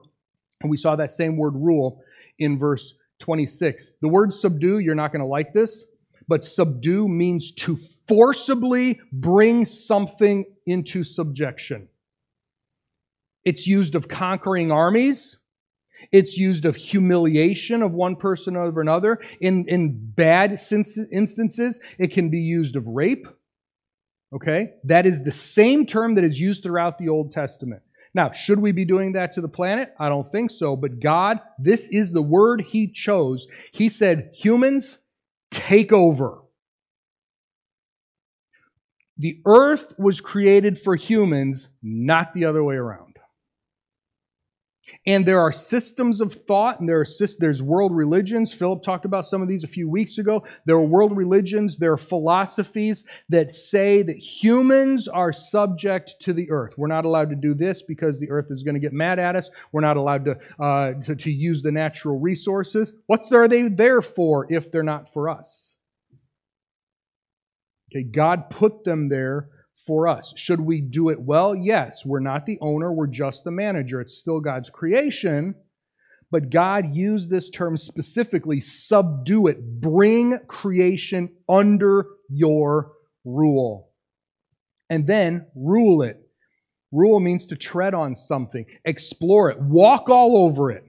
[0.60, 2.02] And we saw that same word rule
[2.38, 3.92] in verse 26.
[4.00, 5.84] The word subdue, you're not going to like this,
[6.28, 7.76] but subdue means to
[8.08, 11.88] forcibly bring something into subjection.
[13.44, 15.38] It's used of conquering armies.
[16.12, 19.20] It's used of humiliation of one person over another.
[19.40, 20.58] In, in bad
[21.12, 23.26] instances, it can be used of rape.
[24.34, 24.70] Okay?
[24.84, 27.82] That is the same term that is used throughout the Old Testament.
[28.14, 29.92] Now, should we be doing that to the planet?
[29.98, 30.74] I don't think so.
[30.74, 33.46] But God, this is the word He chose.
[33.72, 34.98] He said, humans,
[35.50, 36.38] take over.
[39.18, 43.05] The earth was created for humans, not the other way around.
[45.06, 47.06] And there are systems of thought, and there are
[47.38, 48.52] there's world religions.
[48.52, 50.44] Philip talked about some of these a few weeks ago.
[50.64, 56.50] There are world religions, there are philosophies that say that humans are subject to the
[56.50, 56.74] earth.
[56.76, 59.36] We're not allowed to do this because the earth is going to get mad at
[59.36, 59.50] us.
[59.72, 62.92] We're not allowed to, uh, to, to use the natural resources.
[63.06, 65.74] What are they there for if they're not for us?
[67.92, 69.48] Okay, God put them there
[69.86, 70.32] for us.
[70.36, 71.54] Should we do it well?
[71.54, 72.04] Yes.
[72.04, 74.00] We're not the owner, we're just the manager.
[74.00, 75.54] It's still God's creation.
[76.30, 82.92] But God used this term specifically subdue it, bring creation under your
[83.24, 83.92] rule.
[84.90, 86.20] And then rule it.
[86.92, 90.84] Rule means to tread on something, explore it, walk all over it.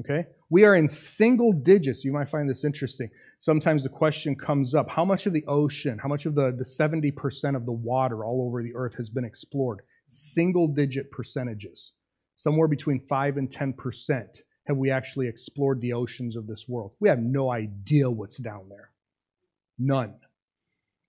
[0.00, 0.26] Okay?
[0.50, 2.04] We are in single digits.
[2.04, 5.98] You might find this interesting sometimes the question comes up how much of the ocean,
[6.02, 9.24] how much of the, the 70% of the water all over the earth has been
[9.24, 9.80] explored?
[10.08, 11.92] Single digit percentages.
[12.36, 16.92] Somewhere between 5 and 10% have we actually explored the oceans of this world.
[17.00, 18.90] We have no idea what's down there.
[19.78, 20.14] None.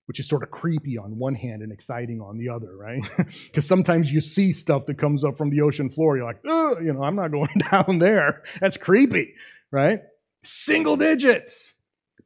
[0.05, 3.01] Which is sort of creepy on one hand and exciting on the other, right?
[3.45, 6.17] Because sometimes you see stuff that comes up from the ocean floor.
[6.17, 8.43] You're like, oh, you know, I'm not going down there.
[8.59, 9.35] That's creepy,
[9.71, 9.99] right?
[10.43, 11.73] Single digits.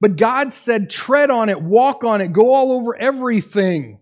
[0.04, 4.00] But God said, tread on it, walk on it, go all over everything,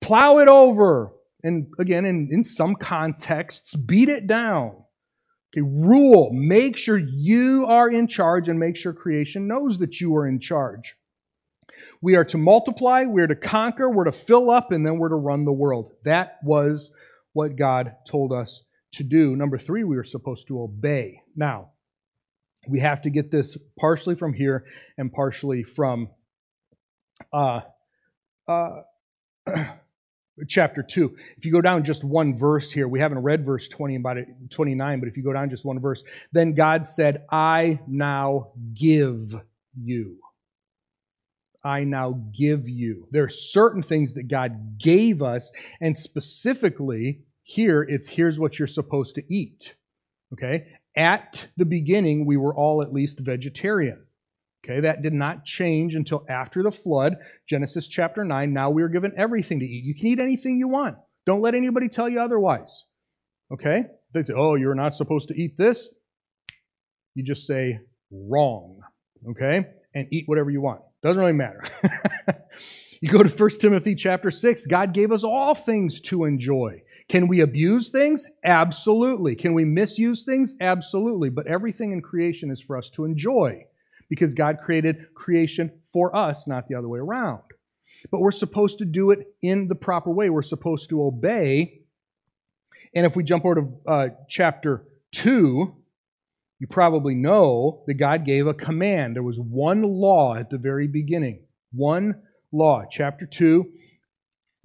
[0.00, 1.12] plow it over.
[1.42, 4.68] And again, in, in some contexts, beat it down.
[5.52, 6.30] Okay, rule.
[6.32, 10.40] Make sure you are in charge and make sure creation knows that you are in
[10.40, 10.96] charge.
[12.00, 15.16] We are to multiply, we're to conquer, we're to fill up, and then we're to
[15.16, 15.92] run the world.
[16.06, 16.90] That was
[17.34, 18.62] what God told us
[18.92, 19.36] to do.
[19.36, 21.20] Number three, we were supposed to obey.
[21.36, 21.72] Now,
[22.68, 24.64] we have to get this partially from here
[24.98, 26.08] and partially from
[27.32, 27.60] uh,
[28.48, 28.82] uh,
[30.48, 31.16] chapter 2.
[31.38, 34.28] If you go down just one verse here, we haven't read verse 20 about it,
[34.50, 36.02] 29, but if you go down just one verse,
[36.32, 39.34] then God said, I now give
[39.74, 40.18] you.
[41.64, 43.08] I now give you.
[43.10, 45.50] There are certain things that God gave us,
[45.80, 49.74] and specifically here, it's here's what you're supposed to eat.
[50.32, 50.66] Okay?
[50.96, 54.02] At the beginning, we were all at least vegetarian.
[54.64, 57.16] Okay, that did not change until after the flood,
[57.48, 58.52] Genesis chapter 9.
[58.52, 59.84] Now we are given everything to eat.
[59.84, 60.96] You can eat anything you want.
[61.24, 62.84] Don't let anybody tell you otherwise.
[63.52, 63.84] Okay?
[64.12, 65.88] They say, oh, you're not supposed to eat this.
[67.14, 67.78] You just say,
[68.10, 68.80] wrong.
[69.30, 69.66] Okay?
[69.94, 70.80] And eat whatever you want.
[71.02, 71.62] Doesn't really matter.
[73.00, 74.66] you go to 1 Timothy chapter 6.
[74.66, 76.82] God gave us all things to enjoy.
[77.08, 78.26] Can we abuse things?
[78.44, 79.36] Absolutely.
[79.36, 80.56] Can we misuse things?
[80.60, 81.30] Absolutely.
[81.30, 83.66] But everything in creation is for us to enjoy
[84.08, 87.42] because God created creation for us, not the other way around.
[88.10, 90.30] But we're supposed to do it in the proper way.
[90.30, 91.82] We're supposed to obey.
[92.94, 95.74] And if we jump over to uh, chapter 2,
[96.58, 99.14] you probably know that God gave a command.
[99.14, 101.44] There was one law at the very beginning.
[101.72, 102.84] One law.
[102.90, 103.70] Chapter 2,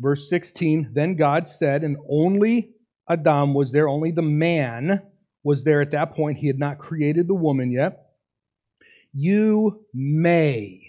[0.02, 0.90] verse 16.
[0.94, 2.72] Then God said, and only
[3.10, 5.02] Adam was there, only the man
[5.44, 6.40] was there at that point.
[6.40, 8.08] He had not created the woman yet.
[9.14, 10.82] You may.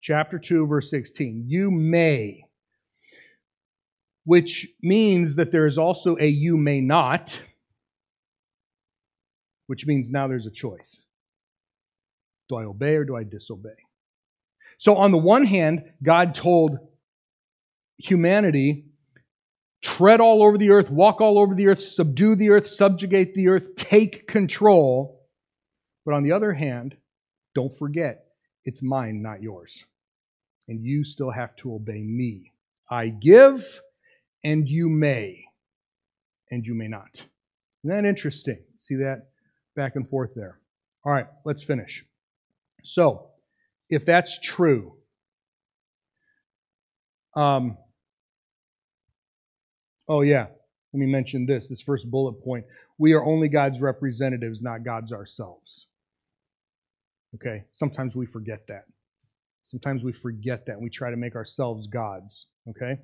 [0.00, 1.44] Chapter 2, verse 16.
[1.46, 2.44] You may.
[4.24, 7.40] Which means that there is also a you may not,
[9.66, 11.02] which means now there's a choice.
[12.48, 13.70] Do I obey or do I disobey?
[14.78, 16.78] So, on the one hand, God told
[18.02, 18.86] humanity
[19.82, 23.48] tread all over the earth, walk all over the earth, subdue the earth, subjugate the
[23.48, 25.20] earth, take control.
[26.04, 26.96] But on the other hand,
[27.54, 28.26] don't forget,
[28.64, 29.84] it's mine, not yours.
[30.68, 32.52] And you still have to obey me.
[32.90, 33.80] I give,
[34.44, 35.44] and you may,
[36.50, 37.24] and you may not.
[37.84, 38.58] Isn't that interesting?
[38.76, 39.30] See that
[39.74, 40.60] back and forth there.
[41.04, 42.04] All right, let's finish.
[42.84, 43.30] So,
[43.90, 44.94] if that's true,
[47.34, 47.76] um,
[50.08, 50.46] oh yeah,
[50.92, 52.64] let me mention this, this first bullet point.
[52.98, 55.86] We are only God's representatives, not God's ourselves.
[57.34, 57.64] Okay?
[57.72, 58.84] Sometimes we forget that.
[59.64, 62.46] Sometimes we forget that we try to make ourselves gods.
[62.68, 63.00] Okay?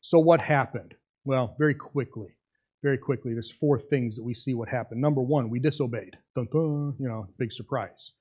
[0.00, 0.94] So what happened?
[1.24, 2.34] Well, very quickly.
[2.82, 5.00] Very quickly, there's four things that we see what happened.
[5.00, 6.16] Number one, we disobeyed.
[6.34, 8.12] Dun, dun, you know, big surprise.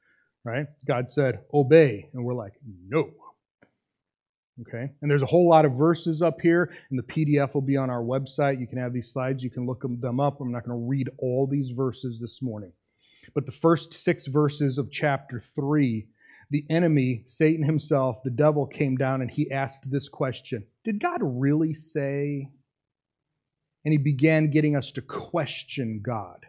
[0.44, 0.68] Right?
[0.88, 2.10] God said, obey.
[2.14, 2.54] And we're like,
[2.88, 3.10] no.
[4.62, 4.92] Okay?
[5.02, 7.90] And there's a whole lot of verses up here, and the PDF will be on
[7.90, 8.60] our website.
[8.60, 10.42] You can have these slides, you can look them up.
[10.42, 12.72] I'm not going to read all these verses this morning.
[13.34, 16.08] But the first six verses of chapter 3,
[16.50, 21.20] the enemy, Satan himself, the devil, came down and he asked this question Did God
[21.22, 22.50] really say?
[23.86, 26.46] And he began getting us to question God.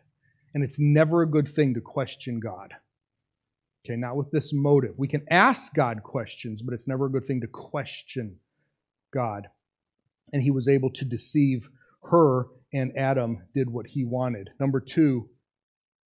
[0.54, 2.74] And it's never a good thing to question God.
[3.84, 4.94] Okay, not with this motive.
[4.96, 8.36] We can ask God questions, but it's never a good thing to question
[9.12, 9.48] God.
[10.32, 11.70] And he was able to deceive
[12.10, 14.50] her, and Adam did what he wanted.
[14.60, 15.30] Number two,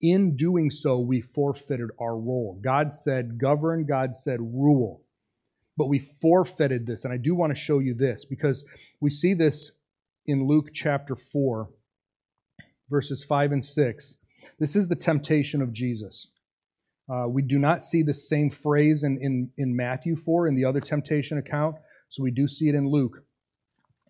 [0.00, 2.58] in doing so, we forfeited our role.
[2.62, 5.02] God said govern, God said rule.
[5.76, 7.04] But we forfeited this.
[7.04, 8.64] And I do want to show you this because
[9.00, 9.70] we see this
[10.26, 11.70] in Luke chapter 4,
[12.90, 14.16] verses 5 and 6.
[14.58, 16.28] This is the temptation of Jesus.
[17.12, 20.64] Uh, we do not see the same phrase in, in, in Matthew 4 in the
[20.64, 21.76] other temptation account,
[22.08, 23.22] so we do see it in Luke.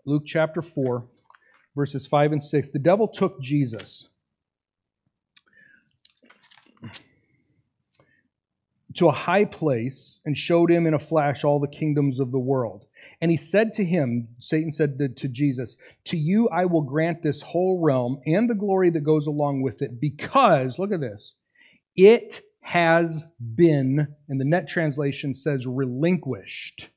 [0.06, 1.04] Luke chapter 4,
[1.74, 2.70] verses 5 and 6.
[2.70, 4.08] The devil took Jesus
[8.94, 12.38] to a high place and showed him in a flash all the kingdoms of the
[12.38, 12.84] world.
[13.20, 17.42] And he said to him, Satan said to, Jesus, To you I will grant this
[17.42, 21.34] whole realm and the glory that goes along with it, because, look at this,
[21.96, 26.88] it has been, and the NET translation says relinquished.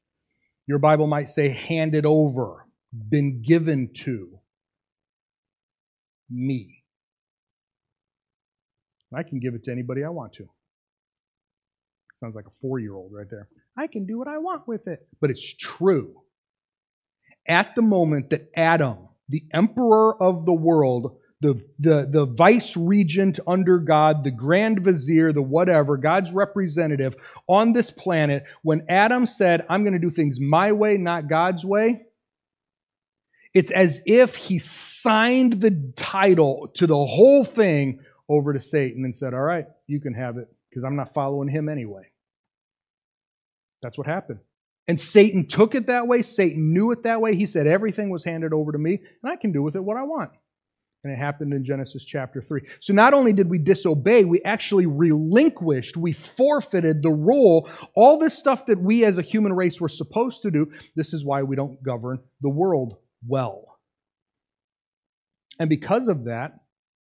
[0.68, 2.66] Your Bible might say handed over,
[3.10, 4.40] been given to
[6.30, 6.84] me.
[9.14, 10.48] I can give it to anybody I want to.
[12.20, 13.50] Sounds like a four year old right there.
[13.78, 15.08] I can do what I want with it.
[15.20, 16.22] But it's true.
[17.48, 23.40] At the moment that Adam, the emperor of the world, the, the, the vice regent
[23.46, 27.16] under God, the grand vizier, the whatever, God's representative
[27.48, 31.66] on this planet, when Adam said, I'm going to do things my way, not God's
[31.66, 32.04] way,
[33.54, 39.16] it's as if he signed the title to the whole thing over to Satan and
[39.16, 42.10] said, All right, you can have it because I'm not following him anyway.
[43.82, 44.40] That's what happened.
[44.88, 46.22] And Satan took it that way.
[46.22, 47.34] Satan knew it that way.
[47.36, 49.96] He said, Everything was handed over to me, and I can do with it what
[49.96, 50.32] I want.
[51.06, 52.62] And it happened in Genesis chapter 3.
[52.80, 58.36] So not only did we disobey, we actually relinquished, we forfeited the role, all this
[58.36, 60.72] stuff that we as a human race were supposed to do.
[60.96, 62.98] This is why we don't govern the world
[63.28, 63.78] well.
[65.60, 66.54] And because of that,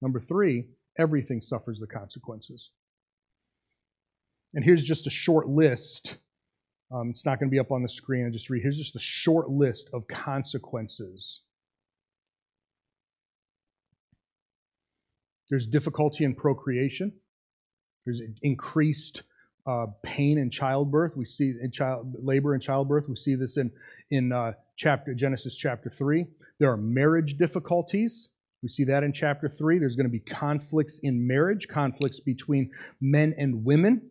[0.03, 0.67] number three,
[0.99, 2.69] everything suffers the consequences.
[4.53, 6.17] And here's just a short list.
[6.93, 8.27] Um, it's not going to be up on the screen.
[8.27, 8.61] I just read.
[8.61, 11.41] Here's just a short list of consequences.
[15.49, 17.13] There's difficulty in procreation.
[18.05, 19.23] There's increased
[19.67, 21.15] uh, pain in childbirth.
[21.15, 23.09] We see in child labor and childbirth.
[23.09, 23.71] We see this in
[24.11, 26.25] in uh, chapter Genesis chapter three.
[26.59, 28.29] There are marriage difficulties.
[28.61, 29.79] We see that in chapter three.
[29.79, 32.71] There's going to be conflicts in marriage, conflicts between
[33.01, 34.09] men and women.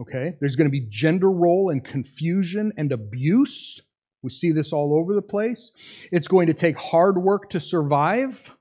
[0.00, 3.80] Okay, there's going to be gender role and confusion and abuse.
[4.22, 5.70] We see this all over the place.
[6.10, 8.56] It's going to take hard work to survive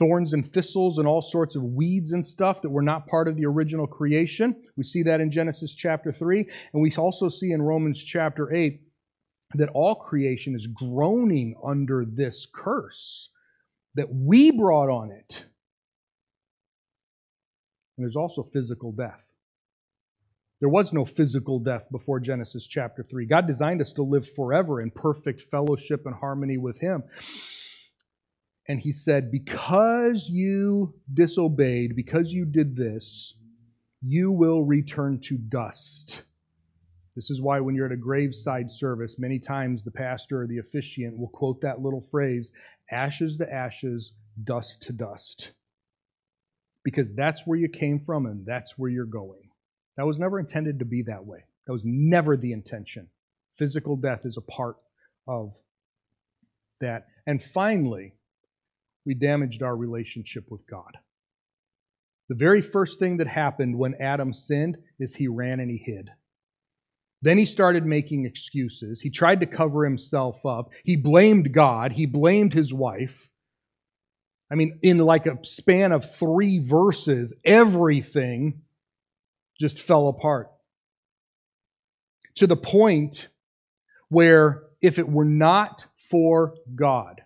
[0.00, 3.36] thorns and thistles and all sorts of weeds and stuff that were not part of
[3.36, 4.56] the original creation.
[4.76, 6.44] We see that in Genesis chapter 3.
[6.72, 8.80] And we also see in Romans chapter 8
[9.54, 13.30] that all creation is groaning under this curse
[13.94, 15.44] that we brought on it.
[17.96, 19.20] And there's also physical death.
[20.60, 23.26] There was no physical death before Genesis chapter 3.
[23.26, 27.02] God designed us to live forever in perfect fellowship and harmony with Him.
[28.68, 33.34] And he said, Because you disobeyed, because you did this,
[34.02, 36.22] you will return to dust.
[37.16, 40.58] This is why, when you're at a graveside service, many times the pastor or the
[40.58, 42.52] officiant will quote that little phrase
[42.90, 44.12] ashes to ashes,
[44.44, 45.50] dust to dust.
[46.82, 49.50] Because that's where you came from and that's where you're going.
[49.96, 51.44] That was never intended to be that way.
[51.66, 53.08] That was never the intention.
[53.56, 54.76] Physical death is a part
[55.28, 55.52] of
[56.80, 57.08] that.
[57.26, 58.14] And finally,
[59.04, 60.98] we damaged our relationship with God.
[62.28, 66.10] The very first thing that happened when Adam sinned is he ran and he hid.
[67.22, 69.00] Then he started making excuses.
[69.00, 70.70] He tried to cover himself up.
[70.84, 71.92] He blamed God.
[71.92, 73.28] He blamed his wife.
[74.50, 78.62] I mean, in like a span of three verses, everything
[79.60, 80.50] just fell apart.
[82.36, 83.28] To the point
[84.08, 87.22] where if it were not for God,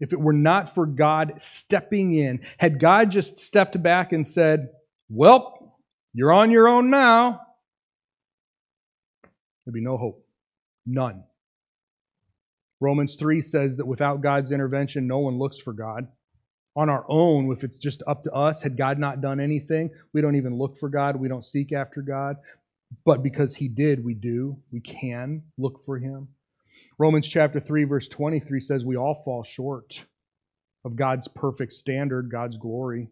[0.00, 4.70] if it were not for God stepping in, had God just stepped back and said,
[5.08, 5.78] Well,
[6.12, 7.40] you're on your own now,
[9.64, 10.24] there'd be no hope.
[10.86, 11.24] None.
[12.80, 16.06] Romans 3 says that without God's intervention, no one looks for God.
[16.76, 20.20] On our own, if it's just up to us, had God not done anything, we
[20.20, 21.16] don't even look for God.
[21.16, 22.36] We don't seek after God.
[23.04, 24.56] But because He did, we do.
[24.70, 26.28] We can look for Him.
[26.98, 30.04] Romans chapter 3, verse 23 says we all fall short
[30.84, 33.08] of God's perfect standard, God's glory.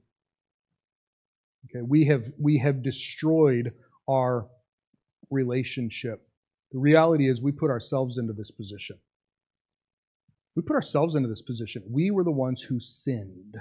[1.66, 3.72] Okay, we have we have destroyed
[4.08, 4.48] our
[5.30, 6.26] relationship.
[6.72, 8.98] The reality is we put ourselves into this position.
[10.56, 11.82] We put ourselves into this position.
[11.88, 13.56] We were the ones who sinned.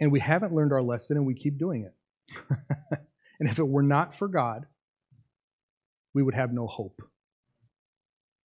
[0.00, 1.94] And we haven't learned our lesson and we keep doing it.
[3.40, 4.66] and if it were not for God,
[6.14, 7.02] we would have no hope.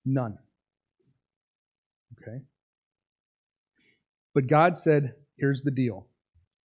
[0.05, 0.38] None.
[2.22, 2.43] Okay?
[4.34, 6.07] But God said, here's the deal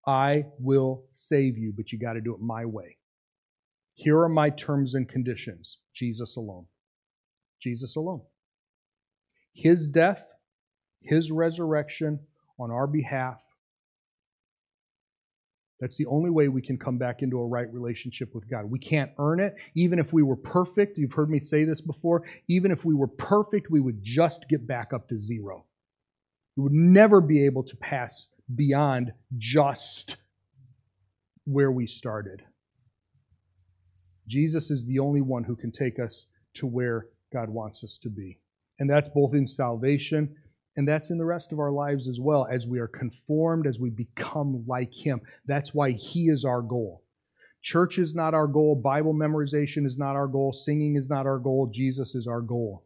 [0.06, 2.98] I will save you, but you got to do it my way.
[3.94, 6.66] Here are my terms and conditions Jesus alone.
[7.62, 8.22] Jesus alone.
[9.54, 10.24] His death,
[11.00, 12.20] His resurrection
[12.58, 13.40] on our behalf.
[15.84, 18.64] That's the only way we can come back into a right relationship with God.
[18.64, 19.54] We can't earn it.
[19.74, 23.06] Even if we were perfect, you've heard me say this before, even if we were
[23.06, 25.66] perfect, we would just get back up to zero.
[26.56, 30.16] We would never be able to pass beyond just
[31.44, 32.40] where we started.
[34.26, 38.08] Jesus is the only one who can take us to where God wants us to
[38.08, 38.38] be.
[38.78, 40.34] And that's both in salvation
[40.76, 43.78] and that's in the rest of our lives as well as we are conformed, as
[43.78, 45.20] we become like Him.
[45.46, 47.02] That's why He is our goal.
[47.62, 48.74] Church is not our goal.
[48.74, 50.52] Bible memorization is not our goal.
[50.52, 51.70] Singing is not our goal.
[51.72, 52.84] Jesus is our goal.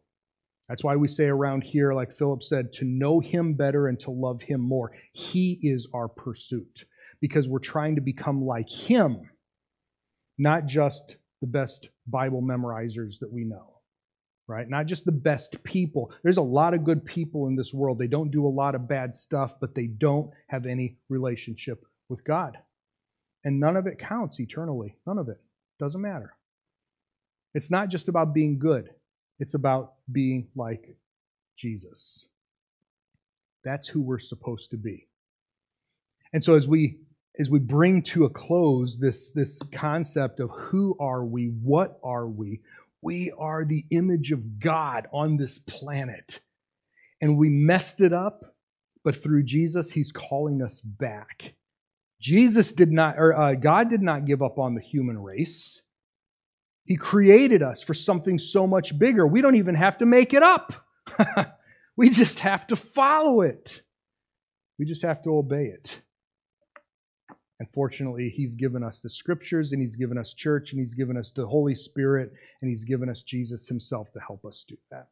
[0.69, 4.11] That's why we say around here, like Philip said, to know him better and to
[4.11, 4.91] love him more.
[5.13, 6.85] He is our pursuit
[7.19, 9.29] because we're trying to become like him,
[10.37, 13.78] not just the best Bible memorizers that we know,
[14.49, 14.67] right?
[14.67, 16.11] Not just the best people.
[16.23, 17.99] There's a lot of good people in this world.
[17.99, 22.23] They don't do a lot of bad stuff, but they don't have any relationship with
[22.23, 22.57] God.
[23.43, 24.95] And none of it counts eternally.
[25.05, 25.39] None of it.
[25.79, 26.33] Doesn't matter.
[27.53, 28.89] It's not just about being good.
[29.39, 30.97] It's about being like
[31.55, 32.25] Jesus.
[33.63, 35.07] That's who we're supposed to be.
[36.33, 36.97] And so as we
[37.39, 42.27] as we bring to a close this, this concept of who are we, what are
[42.27, 42.59] we,
[43.01, 46.41] we are the image of God on this planet.
[47.21, 48.55] And we messed it up,
[49.03, 51.53] but through Jesus, He's calling us back
[52.19, 55.81] Jesus did not, or uh, God did not give up on the human race.
[56.85, 59.25] He created us for something so much bigger.
[59.25, 60.73] We don't even have to make it up.
[61.97, 63.81] we just have to follow it.
[64.77, 66.01] We just have to obey it.
[67.59, 71.17] And fortunately, He's given us the scriptures, and He's given us church, and He's given
[71.17, 72.31] us the Holy Spirit,
[72.61, 75.07] and He's given us Jesus Himself to help us do that.